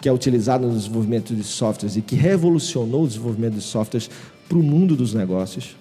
que 0.00 0.08
é 0.08 0.12
utilizado 0.12 0.64
no 0.64 0.72
desenvolvimento 0.72 1.34
de 1.34 1.42
softwares 1.42 1.96
e 1.96 2.02
que 2.02 2.14
revolucionou 2.14 3.02
o 3.02 3.08
desenvolvimento 3.08 3.54
de 3.54 3.62
softwares 3.62 4.08
para 4.48 4.56
o 4.56 4.62
mundo 4.62 4.94
dos 4.94 5.12
negócios, 5.12 5.76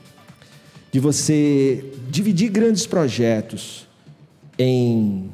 de 0.92 1.00
você 1.00 1.86
dividir 2.10 2.50
grandes 2.50 2.88
projetos 2.88 3.88
em 4.58 5.30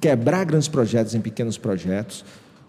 quebrar 0.00 0.44
grandes 0.44 0.68
projetos 0.68 1.16
em 1.16 1.20
pequenos 1.20 1.58
projetos, 1.58 2.24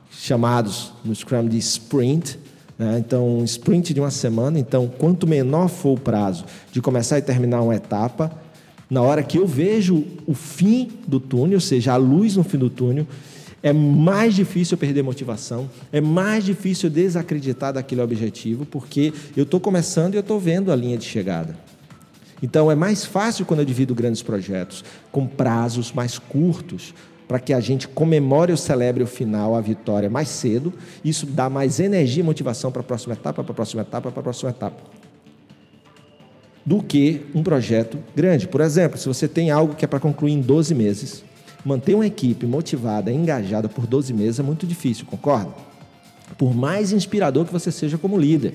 chamados 0.10 0.94
no 1.06 1.14
Scrum 1.14 1.48
de 1.48 1.60
sprint. 1.60 2.40
Né? 2.76 2.98
Então, 2.98 3.38
um 3.38 3.44
sprint 3.44 3.94
de 3.94 4.00
uma 4.00 4.10
semana. 4.10 4.58
Então, 4.58 4.88
quanto 4.88 5.28
menor 5.28 5.68
for 5.68 5.94
o 5.94 6.00
prazo 6.00 6.44
de 6.72 6.82
começar 6.82 7.20
e 7.20 7.22
terminar 7.22 7.62
uma 7.62 7.76
etapa, 7.76 8.49
na 8.90 9.02
hora 9.02 9.22
que 9.22 9.38
eu 9.38 9.46
vejo 9.46 10.04
o 10.26 10.34
fim 10.34 10.90
do 11.08 11.20
túnel, 11.20 11.56
ou 11.56 11.62
seja, 11.62 11.94
a 11.94 11.98
luz 11.98 12.36
no 12.36 12.44
fim 12.44 12.58
do 12.58 12.70
túnel, 12.70 13.06
é 13.62 13.74
mais 13.74 14.34
difícil 14.34 14.76
eu 14.76 14.80
perder 14.80 15.04
motivação, 15.04 15.70
é 15.92 16.00
mais 16.00 16.46
difícil 16.46 16.90
eu 16.90 16.94
desacreditar 16.94 17.74
daquele 17.74 18.02
objetivo, 18.02 18.66
porque 18.66 19.14
eu 19.36 19.44
estou 19.44 19.60
começando 19.60 20.14
e 20.14 20.18
eu 20.18 20.22
estou 20.22 20.40
vendo 20.40 20.72
a 20.72 20.76
linha 20.76 20.98
de 20.98 21.06
chegada. 21.06 21.56
Então 22.42 22.72
é 22.72 22.76
mais 22.76 23.06
fácil 23.06 23.46
quando 23.46 23.60
eu 23.60 23.66
divido 23.66 23.94
grandes 23.94 24.22
projetos 24.22 24.84
com 25.12 25.28
prazos 25.28 25.92
mais 25.92 26.18
curtos, 26.18 26.94
para 27.28 27.40
que 27.40 27.54
a 27.54 27.60
gente 27.60 27.88
comemore 27.88 28.52
ou 28.52 28.58
celebre 28.58 29.04
o 29.04 29.08
final, 29.08 29.56
a 29.56 29.62
vitória 29.62 30.10
mais 30.10 30.30
cedo. 30.30 30.74
Isso 31.06 31.28
dá 31.28 31.48
mais 31.48 31.80
energia 31.80 32.24
e 32.24 32.26
motivação 32.26 32.72
para 32.72 32.82
a 32.82 32.84
próxima 32.84 33.14
etapa, 33.14 33.44
para 33.44 33.52
a 33.52 33.56
próxima 33.56 33.84
etapa, 33.84 34.10
para 34.10 34.20
a 34.20 34.24
próxima 34.24 34.50
etapa. 34.50 34.99
Do 36.70 36.84
que 36.84 37.22
um 37.34 37.42
projeto 37.42 37.98
grande. 38.16 38.48
Por 38.48 38.62
exemplo, 38.62 38.96
se 39.00 39.08
você 39.08 39.28
tem 39.28 39.50
algo 39.50 39.74
que 39.74 39.84
é 39.84 39.88
para 39.88 40.00
concluir 40.00 40.34
em 40.34 40.40
12 40.40 40.76
meses, 40.76 41.24
manter 41.66 41.96
uma 41.96 42.06
equipe 42.06 42.46
motivada, 42.46 43.12
engajada 43.12 43.68
por 43.68 43.88
12 43.88 44.14
meses 44.14 44.40
é 44.40 44.44
muito 44.44 44.68
difícil, 44.68 45.08
concorda? 45.08 45.52
Por 46.38 46.56
mais 46.56 46.92
inspirador 46.92 47.44
que 47.44 47.52
você 47.52 47.72
seja 47.72 47.98
como 47.98 48.16
líder. 48.20 48.54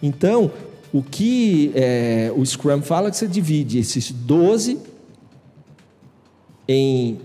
Então, 0.00 0.52
o 0.92 1.02
que 1.02 1.72
é, 1.74 2.32
o 2.36 2.46
Scrum 2.46 2.80
fala 2.80 3.08
é 3.08 3.10
que 3.10 3.16
você 3.16 3.26
divide 3.26 3.80
esses 3.80 4.12
12 4.12 4.78
em 6.68 7.18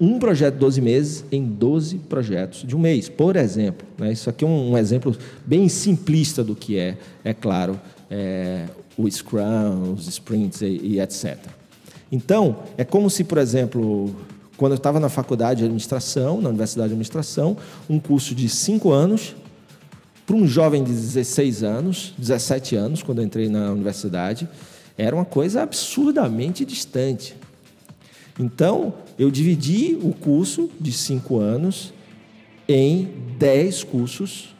um 0.00 0.18
projeto 0.18 0.54
de 0.54 0.60
12 0.60 0.80
meses 0.80 1.24
em 1.30 1.44
12 1.44 1.98
projetos 1.98 2.66
de 2.66 2.74
um 2.74 2.78
mês, 2.78 3.10
por 3.10 3.36
exemplo. 3.36 3.86
Né? 3.98 4.12
Isso 4.12 4.30
aqui 4.30 4.46
é 4.46 4.48
um, 4.48 4.72
um, 4.72 4.78
exemplo 4.78 5.14
bem 5.44 5.68
simplista 5.68 6.42
do 6.42 6.56
que 6.56 6.78
é, 6.78 6.96
é 7.22 7.34
claro, 7.34 7.78
é, 8.10 8.64
o 8.96 9.10
Scrum, 9.10 9.94
os 9.94 10.06
sprints 10.08 10.60
e, 10.60 10.66
e, 10.66 11.00
etc. 11.00 11.38
Então, 12.10 12.58
é 12.76 12.84
como 12.84 13.08
se, 13.08 13.24
por 13.24 13.38
exemplo, 13.38 14.14
quando 14.56 14.72
eu 14.72 14.76
estava 14.76 15.00
na 15.00 15.08
faculdade 15.08 15.58
de 15.58 15.64
administração, 15.64 16.40
na 16.40 16.50
Universidade 16.50 16.88
de 16.88 16.92
Administração, 16.92 17.56
um 17.88 17.98
curso 17.98 18.34
de 18.34 18.48
cinco 18.48 18.92
anos, 18.92 19.34
para 20.26 20.36
um 20.36 20.46
jovem 20.46 20.84
de 20.84 20.92
16 20.92 21.62
anos, 21.62 22.14
17 22.18 22.76
anos, 22.76 23.02
quando 23.02 23.18
eu 23.18 23.24
entrei 23.24 23.48
na 23.48 23.72
universidade, 23.72 24.48
era 24.96 25.16
uma 25.16 25.24
coisa 25.24 25.62
absurdamente 25.62 26.64
distante. 26.64 27.34
Então, 28.38 28.94
eu 29.18 29.30
dividi 29.30 29.98
o 30.02 30.12
curso 30.12 30.70
de 30.80 30.92
cinco 30.92 31.38
anos 31.38 31.92
em 32.68 33.08
dez 33.38 33.82
cursos, 33.82 34.54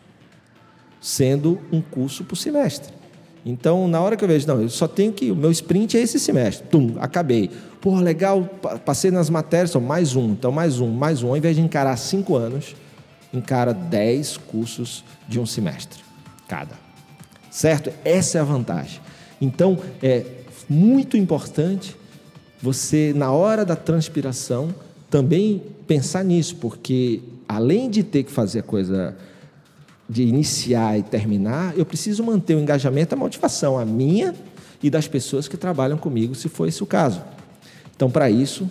sendo 1.01 1.61
um 1.71 1.81
curso 1.81 2.25
por 2.25 2.37
semestre. 2.37 2.93
Então, 3.45 3.89
na 3.89 4.01
hora 4.01 4.17
que 4.17 4.23
eu 4.23 4.29
vejo, 4.29 4.47
não, 4.47 4.63
eu 4.63 4.69
só 4.69 4.87
tenho 4.87 5.13
que. 5.13 5.31
O 5.31 5.37
meu 5.37 5.51
sprint 5.51 5.97
é 5.97 6.01
esse 6.01 6.19
semestre. 6.19 6.67
Tum, 6.69 6.95
acabei. 7.01 7.51
Pô, 7.81 7.97
legal, 7.97 8.45
passei 8.85 9.11
nas 9.11 9.29
matérias, 9.29 9.71
só 9.71 9.81
mais 9.81 10.15
um. 10.15 10.31
Então, 10.31 10.53
mais 10.53 10.79
um, 10.79 10.89
mais 10.89 11.23
um. 11.23 11.31
Ao 11.31 11.37
invés 11.37 11.57
de 11.57 11.63
encarar 11.63 11.97
cinco 11.97 12.37
anos, 12.37 12.77
encara 13.35 13.75
dez 13.75 14.37
cursos 14.37 15.05
de 15.29 15.41
um 15.41 15.47
semestre 15.47 16.01
cada. 16.47 16.77
Certo? 17.51 17.93
Essa 18.05 18.39
é 18.39 18.41
a 18.41 18.45
vantagem. 18.45 19.01
Então, 19.41 19.79
é 20.01 20.25
muito 20.69 21.17
importante 21.17 21.97
você, 22.63 23.13
na 23.15 23.33
hora 23.33 23.65
da 23.65 23.75
transpiração, 23.75 24.73
também 25.11 25.61
pensar 25.87 26.25
nisso, 26.25 26.57
porque 26.57 27.21
além 27.49 27.91
de 27.91 28.05
ter 28.05 28.23
que 28.23 28.31
fazer 28.31 28.61
a 28.61 28.63
coisa 28.63 29.17
de 30.13 30.23
iniciar 30.23 30.99
e 30.99 31.03
terminar, 31.03 31.73
eu 31.77 31.87
preciso 31.87 32.23
manter 32.23 32.55
o 32.55 32.61
engajamento, 32.61 33.15
a 33.15 33.19
motivação, 33.19 33.79
a 33.79 33.85
minha 33.85 34.35
e 34.83 34.91
das 34.91 35.09
pessoas 35.09 35.49
que 35.49 35.57
trabalham 35.57 35.97
comigo, 35.97 36.35
se 36.35 36.49
for 36.49 36.69
esse 36.69 36.83
o 36.83 36.87
caso. 36.87 37.23
Então, 37.97 38.11
para 38.11 38.29
isso, 38.29 38.69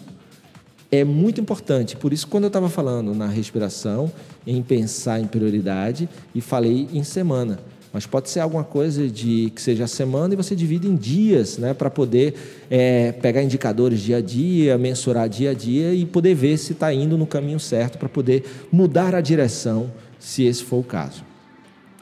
é 0.91 1.03
muito 1.03 1.41
importante. 1.41 1.95
Por 1.95 2.13
isso, 2.13 2.27
quando 2.27 2.43
eu 2.43 2.47
estava 2.49 2.69
falando 2.69 3.15
na 3.15 3.27
respiração, 3.27 4.11
em 4.45 4.61
pensar 4.61 5.19
em 5.19 5.25
prioridade, 5.25 6.07
e 6.35 6.41
falei 6.41 6.87
em 6.93 7.03
semana. 7.03 7.59
Mas 7.93 8.05
pode 8.05 8.29
ser 8.29 8.39
alguma 8.39 8.63
coisa 8.63 9.07
de 9.07 9.51
que 9.55 9.61
seja 9.61 9.87
semana 9.87 10.33
e 10.33 10.37
você 10.37 10.55
divide 10.55 10.87
em 10.87 10.95
dias, 10.95 11.57
né, 11.57 11.73
para 11.73 11.89
poder 11.89 12.35
é, 12.69 13.11
pegar 13.13 13.41
indicadores 13.41 13.99
dia 13.99 14.17
a 14.17 14.21
dia, 14.21 14.77
mensurar 14.77 15.27
dia 15.27 15.51
a 15.51 15.53
dia 15.53 15.93
e 15.93 16.05
poder 16.05 16.35
ver 16.35 16.57
se 16.57 16.71
está 16.71 16.93
indo 16.93 17.17
no 17.17 17.25
caminho 17.25 17.59
certo 17.59 17.97
para 17.97 18.07
poder 18.07 18.45
mudar 18.71 19.13
a 19.15 19.21
direção, 19.21 19.91
se 20.19 20.43
esse 20.43 20.63
for 20.63 20.77
o 20.77 20.83
caso. 20.83 21.30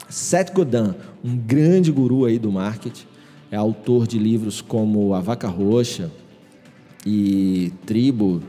Seth 0.10 0.52
Godin, 0.54 0.96
um 1.24 1.38
grande 1.38 1.92
guru 1.92 2.26
aí 2.26 2.40
do 2.40 2.52
marketing, 2.52 3.06
é 3.52 3.56
autor 3.56 4.08
de 4.08 4.18
livros 4.18 4.60
como 4.60 5.14
A 5.14 5.22
Vaca 5.22 5.48
Roxa 5.48 6.12
e 7.06 7.72
Tribo, 7.86 8.42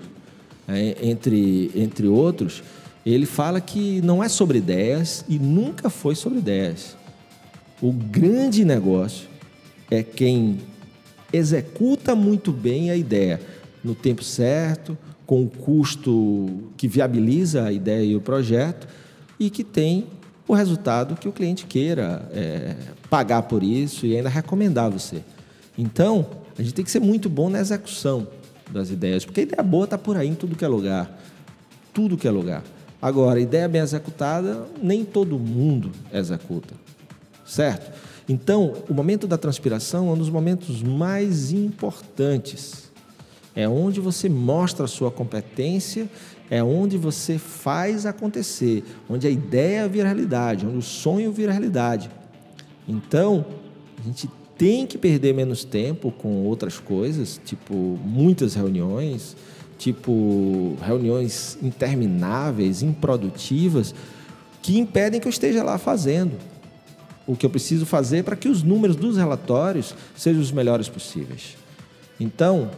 é, 0.67 0.97
entre, 1.03 1.71
entre 1.75 2.07
outros. 2.09 2.63
Ele 3.05 3.27
fala 3.27 3.61
que 3.61 4.01
não 4.03 4.23
é 4.23 4.29
sobre 4.29 4.59
ideias 4.59 5.25
e 5.29 5.39
nunca 5.39 5.91
foi 5.91 6.15
sobre 6.15 6.39
ideias. 6.39 6.97
O 7.81 7.93
grande 7.93 8.65
negócio 8.65 9.29
é 9.91 10.03
quem 10.03 10.59
executa 11.33 12.15
muito 12.15 12.53
bem 12.53 12.91
a 12.91 12.97
ideia 12.97 13.41
no 13.83 13.95
tempo 13.95 14.23
certo, 14.23 14.97
com 15.27 15.45
o 15.45 15.49
custo 15.49 16.71
que 16.77 16.89
viabiliza 16.89 17.65
a 17.65 17.73
ideia 17.73 18.05
e 18.05 18.17
o 18.17 18.21
projeto 18.21 18.89
e 19.39 19.49
que 19.49 19.65
tem 19.65 20.07
o 20.51 20.55
resultado 20.55 21.15
que 21.15 21.29
o 21.29 21.33
cliente 21.33 21.67
queira 21.67 22.29
é, 22.33 22.75
pagar 23.09 23.43
por 23.43 23.63
isso 23.63 24.07
e 24.07 24.17
ainda 24.17 24.29
recomendar 24.29 24.91
você. 24.91 25.23
Então, 25.77 26.27
a 26.59 26.63
gente 26.63 26.75
tem 26.75 26.85
que 26.85 26.91
ser 26.91 27.01
muito 27.01 27.29
bom 27.29 27.49
na 27.49 27.61
execução 27.61 28.27
das 28.71 28.91
ideias, 28.91 29.25
porque 29.25 29.41
a 29.41 29.43
ideia 29.43 29.63
boa 29.63 29.85
está 29.85 29.97
por 29.97 30.17
aí 30.17 30.29
em 30.29 30.35
tudo 30.35 30.57
que 30.57 30.65
é 30.65 30.69
lugar. 30.69 31.11
Tudo 31.93 32.17
que 32.17 32.29
é 32.29 32.31
lugar. 32.31 32.63
Agora, 33.01 33.41
ideia 33.41 33.69
bem 33.69 33.81
executada, 33.81 34.67
nem 34.83 35.05
todo 35.05 35.39
mundo 35.39 35.91
executa 36.13 36.75
certo? 37.51 37.93
Então, 38.29 38.75
o 38.89 38.95
momento 38.95 39.27
da 39.27 39.37
transpiração 39.37 40.09
é 40.09 40.13
um 40.13 40.17
dos 40.17 40.31
momentos 40.31 40.83
mais 40.83 41.53
importantes. 41.53 42.90
É 43.55 43.69
onde 43.69 44.01
você 44.01 44.29
mostra 44.29 44.85
a 44.85 44.89
sua 44.89 45.11
competência, 45.11 46.09
é 46.49 46.63
onde 46.63 46.97
você 46.97 47.39
faz 47.39 48.07
acontecer, 48.07 48.85
onde 49.09 49.27
a 49.27 49.31
ideia 49.31 49.89
vira 49.89 50.07
realidade, 50.07 50.67
onde 50.67 50.79
o 50.79 50.83
sonho 50.83 51.33
vira 51.33 51.53
realidade. 51.53 52.11
Então, 52.89 53.45
a 53.99 54.03
gente 54.03 54.29
tem 54.57 54.87
que 54.87 54.99
perder 54.99 55.33
menos 55.35 55.65
tempo 55.65 56.11
com 56.11 56.45
outras 56.45 56.79
coisas, 56.79 57.41
tipo 57.45 57.75
muitas 58.05 58.55
reuniões, 58.55 59.37
tipo 59.79 60.77
reuniões 60.83 61.57
intermináveis, 61.63 62.83
improdutivas, 62.83 63.95
que 64.61 64.79
impedem 64.79 65.21
que 65.21 65.27
eu 65.27 65.31
esteja 65.31 65.63
lá 65.63 65.79
fazendo 65.79 66.33
o 67.27 67.37
que 67.37 67.47
eu 67.47 67.51
preciso 67.51 67.87
fazer 67.87 68.25
para 68.25 68.35
que 68.35 68.49
os 68.49 68.63
números 68.63 68.97
dos 68.97 69.17
relatórios 69.17 69.95
sejam 70.17 70.43
os 70.43 70.51
melhores 70.51 70.89
possíveis. 70.89 71.57
Então, 72.19 72.71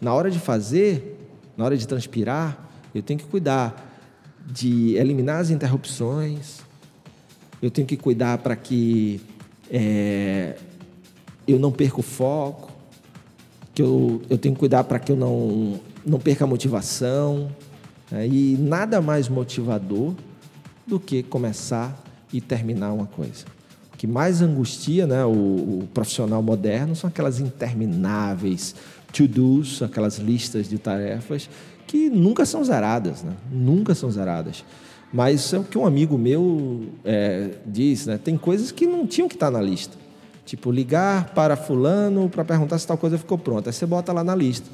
na 0.00 0.14
hora 0.14 0.30
de 0.30 0.38
fazer, 0.38 1.18
na 1.56 1.64
hora 1.64 1.76
de 1.76 1.86
transpirar, 1.86 2.68
eu 2.94 3.02
tenho 3.02 3.18
que 3.18 3.26
cuidar 3.26 3.88
de 4.46 4.96
eliminar 4.96 5.40
as 5.40 5.50
interrupções, 5.50 6.60
eu 7.62 7.70
tenho 7.70 7.86
que 7.86 7.96
cuidar 7.96 8.38
para 8.38 8.56
que 8.56 9.20
é, 9.70 10.56
eu 11.46 11.58
não 11.58 11.70
perca 11.70 12.00
o 12.00 12.02
foco, 12.02 12.72
que 13.74 13.82
eu, 13.82 14.22
eu 14.30 14.38
tenho 14.38 14.54
que 14.54 14.58
cuidar 14.58 14.84
para 14.84 14.98
que 14.98 15.12
eu 15.12 15.16
não, 15.16 15.78
não 16.04 16.18
perca 16.18 16.44
a 16.44 16.46
motivação. 16.46 17.50
É, 18.10 18.26
e 18.26 18.56
nada 18.58 19.00
mais 19.00 19.28
motivador 19.28 20.14
do 20.84 20.98
que 20.98 21.22
começar 21.22 21.96
e 22.32 22.40
terminar 22.40 22.92
uma 22.92 23.06
coisa 23.06 23.44
que 24.00 24.06
mais 24.06 24.40
angustia 24.40 25.06
né, 25.06 25.22
o, 25.26 25.28
o 25.28 25.88
profissional 25.92 26.42
moderno 26.42 26.96
são 26.96 27.06
aquelas 27.06 27.38
intermináveis 27.38 28.74
to-dos, 29.12 29.82
aquelas 29.82 30.18
listas 30.18 30.68
de 30.68 30.78
tarefas 30.78 31.48
que 31.86 32.08
nunca 32.08 32.46
são 32.46 32.64
zeradas, 32.64 33.22
né? 33.22 33.32
nunca 33.50 33.94
são 33.94 34.10
zeradas. 34.10 34.64
Mas 35.12 35.52
é 35.52 35.58
o 35.58 35.64
que 35.64 35.76
um 35.76 35.84
amigo 35.84 36.16
meu 36.16 36.86
é, 37.04 37.50
diz, 37.66 38.06
né? 38.06 38.18
tem 38.22 38.36
coisas 38.36 38.70
que 38.70 38.86
não 38.86 39.06
tinham 39.06 39.28
que 39.28 39.34
estar 39.34 39.50
na 39.50 39.60
lista. 39.60 39.96
Tipo, 40.44 40.70
ligar 40.70 41.34
para 41.34 41.56
fulano 41.56 42.28
para 42.28 42.44
perguntar 42.44 42.78
se 42.78 42.86
tal 42.86 42.96
coisa 42.96 43.18
ficou 43.18 43.36
pronta. 43.36 43.70
Aí 43.70 43.72
você 43.72 43.86
bota 43.86 44.12
lá 44.12 44.22
na 44.22 44.34
lista. 44.34 44.68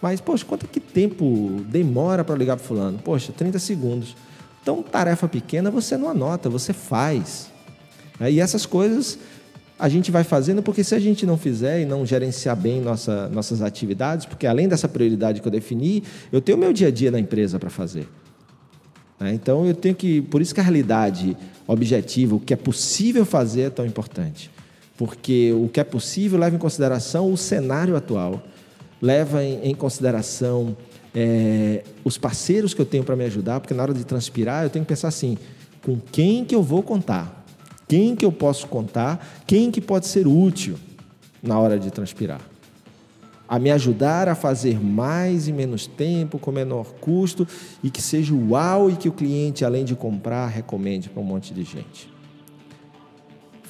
Mas, 0.00 0.20
poxa, 0.20 0.44
quanto 0.44 0.66
que 0.66 0.80
tempo 0.80 1.64
demora 1.68 2.22
para 2.22 2.36
ligar 2.36 2.56
para 2.56 2.64
fulano? 2.64 2.98
Poxa, 2.98 3.32
30 3.32 3.58
segundos. 3.58 4.16
Então, 4.62 4.82
tarefa 4.82 5.26
pequena 5.28 5.70
você 5.70 5.96
não 5.96 6.08
anota, 6.08 6.48
você 6.48 6.72
faz. 6.72 7.48
Né? 8.18 8.32
E 8.32 8.40
essas 8.40 8.66
coisas 8.66 9.18
a 9.78 9.88
gente 9.88 10.10
vai 10.10 10.24
fazendo 10.24 10.62
porque 10.62 10.82
se 10.82 10.94
a 10.94 10.98
gente 10.98 11.24
não 11.24 11.38
fizer 11.38 11.80
e 11.80 11.84
não 11.84 12.04
gerenciar 12.04 12.56
bem 12.56 12.80
nossa, 12.80 13.28
nossas 13.28 13.62
atividades, 13.62 14.26
porque 14.26 14.46
além 14.46 14.66
dessa 14.66 14.88
prioridade 14.88 15.40
que 15.40 15.46
eu 15.46 15.52
defini, 15.52 16.02
eu 16.32 16.40
tenho 16.40 16.58
meu 16.58 16.72
dia 16.72 16.88
a 16.88 16.90
dia 16.90 17.10
na 17.10 17.20
empresa 17.20 17.58
para 17.58 17.70
fazer. 17.70 18.08
Né? 19.20 19.32
Então 19.34 19.64
eu 19.64 19.74
tenho 19.74 19.94
que. 19.94 20.20
Por 20.22 20.42
isso 20.42 20.52
que 20.54 20.60
a 20.60 20.62
realidade 20.64 21.36
objetiva, 21.66 22.34
o 22.34 22.40
que 22.40 22.52
é 22.52 22.56
possível 22.56 23.24
fazer 23.24 23.62
é 23.62 23.70
tão 23.70 23.86
importante. 23.86 24.50
Porque 24.96 25.52
o 25.52 25.68
que 25.68 25.78
é 25.78 25.84
possível 25.84 26.38
leva 26.40 26.56
em 26.56 26.58
consideração 26.58 27.32
o 27.32 27.36
cenário 27.36 27.94
atual, 27.94 28.42
leva 29.00 29.44
em, 29.44 29.70
em 29.70 29.74
consideração 29.74 30.76
é, 31.14 31.84
os 32.04 32.18
parceiros 32.18 32.74
que 32.74 32.80
eu 32.80 32.86
tenho 32.86 33.04
para 33.04 33.14
me 33.14 33.24
ajudar, 33.24 33.60
porque 33.60 33.74
na 33.74 33.82
hora 33.82 33.94
de 33.94 34.04
transpirar 34.04 34.64
eu 34.64 34.70
tenho 34.70 34.84
que 34.84 34.88
pensar 34.88 35.06
assim: 35.08 35.38
com 35.84 36.00
quem 36.00 36.44
que 36.44 36.54
eu 36.54 36.64
vou 36.64 36.82
contar? 36.82 37.37
Quem 37.88 38.14
que 38.14 38.24
eu 38.24 38.30
posso 38.30 38.66
contar? 38.66 39.42
Quem 39.46 39.70
que 39.70 39.80
pode 39.80 40.06
ser 40.06 40.26
útil 40.26 40.76
na 41.42 41.58
hora 41.58 41.78
de 41.78 41.90
transpirar? 41.90 42.42
A 43.48 43.58
me 43.58 43.70
ajudar 43.70 44.28
a 44.28 44.34
fazer 44.34 44.78
mais 44.78 45.48
e 45.48 45.52
menos 45.54 45.86
tempo, 45.86 46.38
com 46.38 46.52
menor 46.52 46.92
custo 47.00 47.48
e 47.82 47.88
que 47.88 48.02
seja 48.02 48.34
uau 48.34 48.90
e 48.90 48.96
que 48.96 49.08
o 49.08 49.12
cliente, 49.12 49.64
além 49.64 49.86
de 49.86 49.94
comprar, 49.94 50.48
recomende 50.48 51.08
para 51.08 51.22
um 51.22 51.24
monte 51.24 51.54
de 51.54 51.64
gente. 51.64 52.12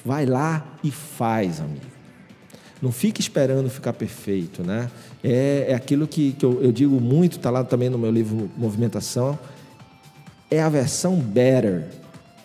Vai 0.03 0.25
lá 0.25 0.65
e 0.83 0.91
faz, 0.91 1.61
amigo. 1.61 1.85
Não 2.81 2.91
fique 2.91 3.21
esperando 3.21 3.69
ficar 3.69 3.93
perfeito, 3.93 4.63
né? 4.63 4.89
É, 5.23 5.67
é 5.69 5.73
aquilo 5.73 6.07
que, 6.07 6.33
que 6.33 6.45
eu, 6.45 6.61
eu 6.61 6.71
digo 6.73 6.99
muito, 6.99 7.37
está 7.37 7.49
lá 7.49 7.63
também 7.63 7.89
no 7.89 7.97
meu 7.97 8.11
livro 8.11 8.49
Movimentação. 8.57 9.39
É 10.51 10.61
a 10.61 10.67
versão 10.67 11.15
better, 11.15 11.87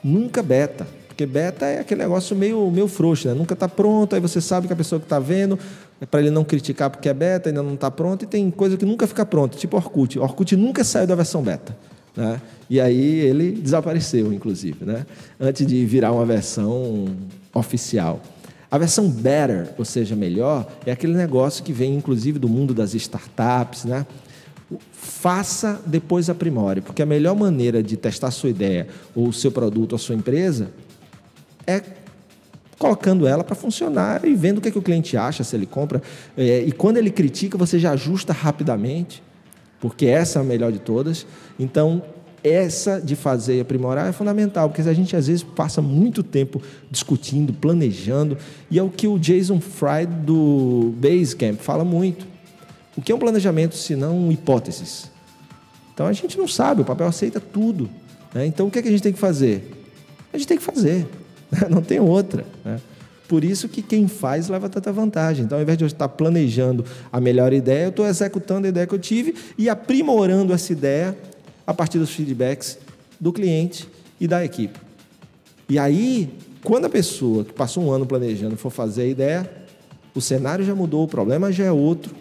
nunca 0.02 0.40
beta. 0.42 0.86
Porque 1.14 1.26
beta 1.26 1.64
é 1.64 1.78
aquele 1.78 2.02
negócio 2.02 2.34
meio, 2.34 2.68
meio 2.72 2.88
frouxo, 2.88 3.28
né? 3.28 3.34
Nunca 3.34 3.54
está 3.54 3.68
pronto, 3.68 4.16
aí 4.16 4.20
você 4.20 4.40
sabe 4.40 4.66
que 4.66 4.72
a 4.72 4.76
pessoa 4.76 4.98
que 4.98 5.06
está 5.06 5.20
vendo, 5.20 5.56
é 6.00 6.04
para 6.04 6.18
ele 6.18 6.30
não 6.30 6.42
criticar 6.42 6.90
porque 6.90 7.08
é 7.08 7.14
beta, 7.14 7.48
ainda 7.48 7.62
não 7.62 7.74
está 7.74 7.88
pronto, 7.88 8.24
e 8.24 8.26
tem 8.26 8.50
coisa 8.50 8.76
que 8.76 8.84
nunca 8.84 9.06
fica 9.06 9.24
pronta, 9.24 9.56
tipo 9.56 9.76
Orkut. 9.76 10.18
Orkut 10.18 10.56
nunca 10.56 10.82
saiu 10.82 11.06
da 11.06 11.14
versão 11.14 11.40
beta. 11.40 11.76
Né? 12.16 12.40
E 12.68 12.80
aí 12.80 13.20
ele 13.20 13.52
desapareceu, 13.52 14.32
inclusive, 14.32 14.84
né? 14.84 15.06
antes 15.38 15.64
de 15.64 15.86
virar 15.86 16.10
uma 16.10 16.26
versão 16.26 17.06
oficial. 17.54 18.20
A 18.68 18.76
versão 18.76 19.08
better, 19.08 19.68
ou 19.78 19.84
seja, 19.84 20.16
melhor, 20.16 20.66
é 20.84 20.90
aquele 20.90 21.14
negócio 21.14 21.62
que 21.62 21.72
vem, 21.72 21.94
inclusive, 21.94 22.40
do 22.40 22.48
mundo 22.48 22.74
das 22.74 22.92
startups, 22.92 23.84
né? 23.84 24.04
Faça, 24.90 25.80
depois 25.86 26.28
aprimore, 26.28 26.80
porque 26.80 27.02
a 27.02 27.06
melhor 27.06 27.36
maneira 27.36 27.84
de 27.84 27.96
testar 27.96 28.32
sua 28.32 28.50
ideia, 28.50 28.88
ou 29.14 29.28
o 29.28 29.32
seu 29.32 29.52
produto, 29.52 29.92
ou 29.92 29.96
a 29.96 29.98
sua 29.98 30.16
empresa, 30.16 30.70
é 31.66 31.82
colocando 32.78 33.26
ela 33.26 33.44
para 33.44 33.54
funcionar 33.54 34.24
e 34.24 34.34
vendo 34.34 34.58
o 34.58 34.60
que, 34.60 34.68
é 34.68 34.70
que 34.70 34.78
o 34.78 34.82
cliente 34.82 35.16
acha, 35.16 35.44
se 35.44 35.54
ele 35.56 35.66
compra. 35.66 36.02
É, 36.36 36.60
e 36.60 36.72
quando 36.72 36.96
ele 36.96 37.10
critica, 37.10 37.56
você 37.56 37.78
já 37.78 37.92
ajusta 37.92 38.32
rapidamente, 38.32 39.22
porque 39.80 40.06
essa 40.06 40.38
é 40.38 40.42
a 40.42 40.44
melhor 40.44 40.72
de 40.72 40.78
todas. 40.78 41.26
Então, 41.58 42.02
essa 42.42 43.00
de 43.00 43.16
fazer 43.16 43.56
e 43.56 43.60
aprimorar 43.60 44.06
é 44.06 44.12
fundamental, 44.12 44.68
porque 44.68 44.86
a 44.86 44.92
gente 44.92 45.16
às 45.16 45.28
vezes 45.28 45.42
passa 45.42 45.80
muito 45.80 46.22
tempo 46.22 46.60
discutindo, 46.90 47.54
planejando, 47.54 48.36
e 48.70 48.78
é 48.78 48.82
o 48.82 48.90
que 48.90 49.08
o 49.08 49.18
Jason 49.18 49.60
Fried 49.60 50.12
do 50.26 50.92
Basecamp 50.96 51.58
fala 51.58 51.84
muito. 51.84 52.26
O 52.96 53.00
que 53.00 53.10
é 53.10 53.14
um 53.14 53.18
planejamento 53.18 53.74
se 53.74 53.96
não 53.96 54.30
hipóteses? 54.30 55.10
Então 55.94 56.06
a 56.06 56.12
gente 56.12 56.36
não 56.36 56.46
sabe, 56.46 56.82
o 56.82 56.84
papel 56.84 57.06
aceita 57.06 57.40
tudo. 57.40 57.88
Né? 58.34 58.46
Então 58.46 58.66
o 58.66 58.70
que, 58.70 58.78
é 58.78 58.82
que 58.82 58.88
a 58.88 58.90
gente 58.90 59.02
tem 59.02 59.12
que 59.12 59.18
fazer? 59.18 59.72
A 60.32 60.36
gente 60.36 60.46
tem 60.46 60.58
que 60.58 60.62
fazer. 60.62 61.06
não 61.70 61.82
tem 61.82 62.00
outra. 62.00 62.44
Né? 62.64 62.80
Por 63.26 63.42
isso 63.42 63.68
que 63.68 63.80
quem 63.80 64.06
faz 64.06 64.48
leva 64.48 64.68
tanta 64.68 64.92
vantagem. 64.92 65.44
Então, 65.44 65.56
ao 65.56 65.62
invés 65.62 65.78
de 65.78 65.84
eu 65.84 65.88
estar 65.88 66.08
planejando 66.08 66.84
a 67.10 67.20
melhor 67.20 67.52
ideia, 67.52 67.84
eu 67.84 67.90
estou 67.90 68.06
executando 68.06 68.66
a 68.66 68.68
ideia 68.68 68.86
que 68.86 68.94
eu 68.94 68.98
tive 68.98 69.34
e 69.56 69.68
aprimorando 69.68 70.52
essa 70.52 70.72
ideia 70.72 71.16
a 71.66 71.72
partir 71.72 71.98
dos 71.98 72.10
feedbacks 72.10 72.78
do 73.18 73.32
cliente 73.32 73.88
e 74.20 74.28
da 74.28 74.44
equipe. 74.44 74.78
E 75.68 75.78
aí, 75.78 76.30
quando 76.62 76.84
a 76.84 76.90
pessoa 76.90 77.44
que 77.44 77.52
passou 77.52 77.84
um 77.84 77.90
ano 77.90 78.04
planejando 78.04 78.56
for 78.56 78.70
fazer 78.70 79.02
a 79.02 79.06
ideia, 79.06 79.50
o 80.14 80.20
cenário 80.20 80.64
já 80.64 80.74
mudou, 80.74 81.04
o 81.04 81.08
problema 81.08 81.50
já 81.50 81.64
é 81.64 81.72
outro, 81.72 82.14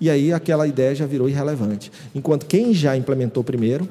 e 0.00 0.08
aí 0.08 0.32
aquela 0.32 0.66
ideia 0.66 0.94
já 0.94 1.06
virou 1.06 1.28
irrelevante. 1.28 1.90
Enquanto 2.14 2.46
quem 2.46 2.72
já 2.72 2.96
implementou 2.96 3.42
primeiro, 3.42 3.88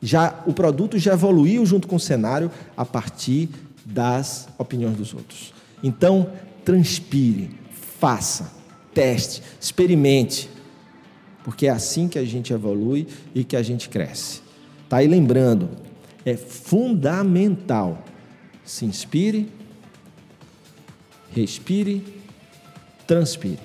já 0.00 0.42
o 0.46 0.52
produto 0.52 0.98
já 0.98 1.14
evoluiu 1.14 1.64
junto 1.66 1.88
com 1.88 1.96
o 1.96 2.00
cenário 2.00 2.50
a 2.76 2.84
partir 2.84 3.48
das 3.84 4.48
opiniões 4.58 4.96
dos 4.96 5.14
outros. 5.14 5.52
Então, 5.82 6.30
transpire, 6.64 7.50
faça, 7.98 8.52
teste, 8.94 9.42
experimente, 9.60 10.50
porque 11.42 11.66
é 11.66 11.70
assim 11.70 12.08
que 12.08 12.18
a 12.18 12.24
gente 12.24 12.52
evolui 12.52 13.06
e 13.34 13.42
que 13.42 13.56
a 13.56 13.62
gente 13.62 13.88
cresce. 13.88 14.40
Tá 14.88 14.98
aí 14.98 15.06
lembrando, 15.06 15.70
é 16.24 16.36
fundamental. 16.36 18.04
Se 18.64 18.84
inspire, 18.84 19.50
respire, 21.30 22.04
transpire. 23.06 23.60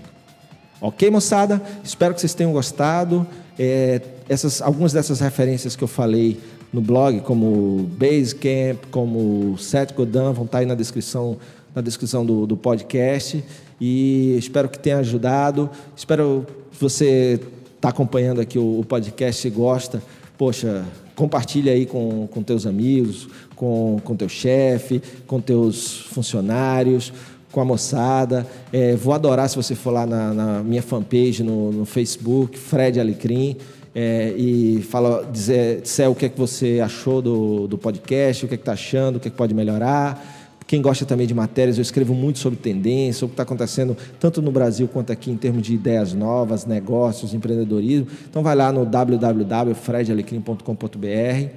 Ok, 0.79 1.09
moçada? 1.09 1.61
Espero 1.83 2.13
que 2.13 2.21
vocês 2.21 2.33
tenham 2.33 2.53
gostado. 2.53 3.27
É, 3.57 4.01
essas, 4.27 4.61
algumas 4.61 4.93
dessas 4.93 5.19
referências 5.19 5.75
que 5.75 5.83
eu 5.83 5.87
falei 5.87 6.39
no 6.71 6.81
blog, 6.81 7.19
como 7.21 7.89
Basecamp, 7.97 8.85
como 8.89 9.57
Seth 9.57 9.93
Godin, 9.93 10.33
vão 10.33 10.45
estar 10.45 10.59
aí 10.59 10.65
na 10.65 10.75
descrição, 10.75 11.37
na 11.75 11.81
descrição 11.81 12.25
do, 12.25 12.45
do 12.45 12.57
podcast. 12.57 13.43
E 13.79 14.35
espero 14.37 14.69
que 14.69 14.79
tenha 14.79 14.97
ajudado. 14.97 15.69
Espero 15.95 16.45
que 16.71 16.79
você 16.79 17.39
está 17.75 17.89
acompanhando 17.89 18.41
aqui 18.41 18.57
o, 18.57 18.79
o 18.79 18.85
podcast 18.85 19.47
e 19.47 19.51
gosta. 19.51 20.01
Poxa, 20.37 20.83
compartilha 21.15 21.73
aí 21.73 21.85
com, 21.85 22.27
com 22.27 22.41
teus 22.41 22.65
amigos, 22.65 23.27
com, 23.55 23.99
com 24.03 24.15
teu 24.15 24.29
chefe, 24.29 25.01
com 25.27 25.39
teus 25.39 26.01
funcionários 26.07 27.13
com 27.53 27.61
a 27.61 27.65
moçada. 27.65 28.45
É, 28.73 28.95
vou 28.95 29.13
adorar 29.13 29.47
se 29.47 29.55
você 29.55 29.75
for 29.75 29.91
lá 29.91 30.05
na, 30.05 30.33
na 30.33 30.63
minha 30.63 30.81
fanpage 30.81 31.43
no, 31.43 31.71
no, 31.71 31.85
Facebook, 31.85 32.57
Fred 32.57 32.99
Alecrim, 32.99 33.55
é, 33.95 34.33
e 34.35 34.81
fala, 34.81 35.29
dizer, 35.31 35.81
dizer 35.81 36.07
o 36.07 36.15
que 36.15 36.25
é 36.25 36.29
que 36.29 36.37
você 36.37 36.81
achou 36.83 37.21
do, 37.21 37.67
do 37.67 37.77
podcast, 37.77 38.45
o 38.45 38.47
que 38.47 38.55
é 38.55 38.57
que 38.57 38.61
está 38.61 38.73
achando, 38.73 39.17
o 39.17 39.19
que 39.19 39.27
é 39.27 39.31
que 39.31 39.37
pode 39.37 39.53
melhorar. 39.53 40.41
Quem 40.65 40.81
gosta 40.81 41.05
também 41.05 41.27
de 41.27 41.33
matérias, 41.33 41.77
eu 41.77 41.81
escrevo 41.81 42.15
muito 42.15 42.39
sobre 42.39 42.57
tendência, 42.57 43.25
o 43.25 43.27
que 43.27 43.33
está 43.33 43.43
acontecendo 43.43 43.97
tanto 44.19 44.41
no 44.41 44.49
Brasil 44.51 44.87
quanto 44.87 45.11
aqui 45.11 45.29
em 45.29 45.37
termos 45.37 45.61
de 45.61 45.75
ideias 45.75 46.13
novas, 46.13 46.65
negócios, 46.65 47.33
empreendedorismo. 47.33 48.07
Então 48.29 48.41
vai 48.41 48.55
lá 48.55 48.71
no 48.71 48.85
www.fredalecrim.com.br 48.85 51.47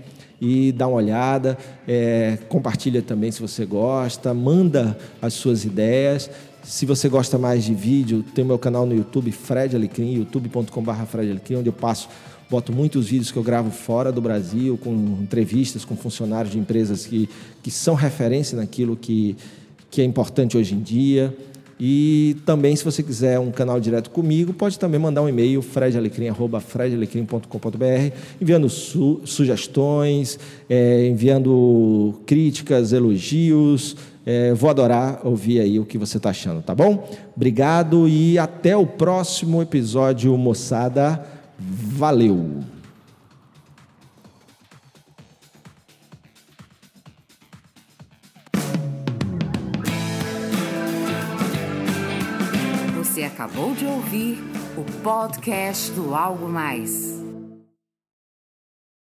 e 0.40 0.72
dá 0.72 0.86
uma 0.86 0.96
olhada, 0.98 1.56
é, 1.88 2.36
compartilha 2.48 3.00
também 3.00 3.32
se 3.32 3.40
você 3.40 3.64
gosta, 3.64 4.34
manda 4.34 4.98
as 5.22 5.32
suas 5.32 5.64
ideias. 5.64 6.28
Se 6.66 6.84
você 6.84 7.08
gosta 7.08 7.38
mais 7.38 7.64
de 7.64 7.72
vídeo, 7.72 8.24
tem 8.34 8.44
o 8.44 8.48
meu 8.48 8.58
canal 8.58 8.84
no 8.84 8.92
YouTube, 8.92 9.30
Fred 9.30 9.76
Alecrim, 9.76 10.14
youtube.com.br 10.14 11.04
Fred 11.08 11.30
Alecrim, 11.30 11.58
onde 11.58 11.68
eu 11.68 11.72
passo, 11.72 12.08
boto 12.50 12.72
muitos 12.72 13.06
vídeos 13.06 13.30
que 13.30 13.38
eu 13.38 13.42
gravo 13.44 13.70
fora 13.70 14.10
do 14.10 14.20
Brasil, 14.20 14.76
com 14.76 14.92
entrevistas 15.22 15.84
com 15.84 15.96
funcionários 15.96 16.52
de 16.52 16.58
empresas 16.58 17.06
que, 17.06 17.28
que 17.62 17.70
são 17.70 17.94
referência 17.94 18.58
naquilo 18.58 18.96
que, 18.96 19.36
que 19.92 20.02
é 20.02 20.04
importante 20.04 20.56
hoje 20.56 20.74
em 20.74 20.80
dia. 20.80 21.32
E 21.78 22.36
também, 22.44 22.74
se 22.74 22.84
você 22.84 23.00
quiser 23.00 23.38
um 23.38 23.52
canal 23.52 23.78
direto 23.78 24.10
comigo, 24.10 24.52
pode 24.52 24.76
também 24.76 24.98
mandar 24.98 25.22
um 25.22 25.28
e-mail, 25.28 25.62
fredalecrim.com.br, 25.62 28.12
enviando 28.40 28.68
su 28.68 29.20
sugestões, 29.24 30.36
é, 30.68 31.06
enviando 31.06 32.18
críticas, 32.26 32.92
elogios. 32.92 33.94
É, 34.28 34.52
vou 34.52 34.68
adorar 34.68 35.20
ouvir 35.24 35.60
aí 35.60 35.78
o 35.78 35.86
que 35.86 35.96
você 35.96 36.16
está 36.16 36.30
achando, 36.30 36.60
tá 36.60 36.74
bom? 36.74 37.08
Obrigado 37.36 38.08
e 38.08 38.36
até 38.36 38.76
o 38.76 38.84
próximo 38.84 39.62
episódio, 39.62 40.36
moçada. 40.36 41.24
Valeu! 41.56 42.58
Você 52.98 53.22
acabou 53.22 53.74
de 53.74 53.86
ouvir 53.86 54.38
o 54.76 54.82
podcast 55.02 55.92
do 55.92 56.14
Algo 56.16 56.48
Mais. 56.48 57.15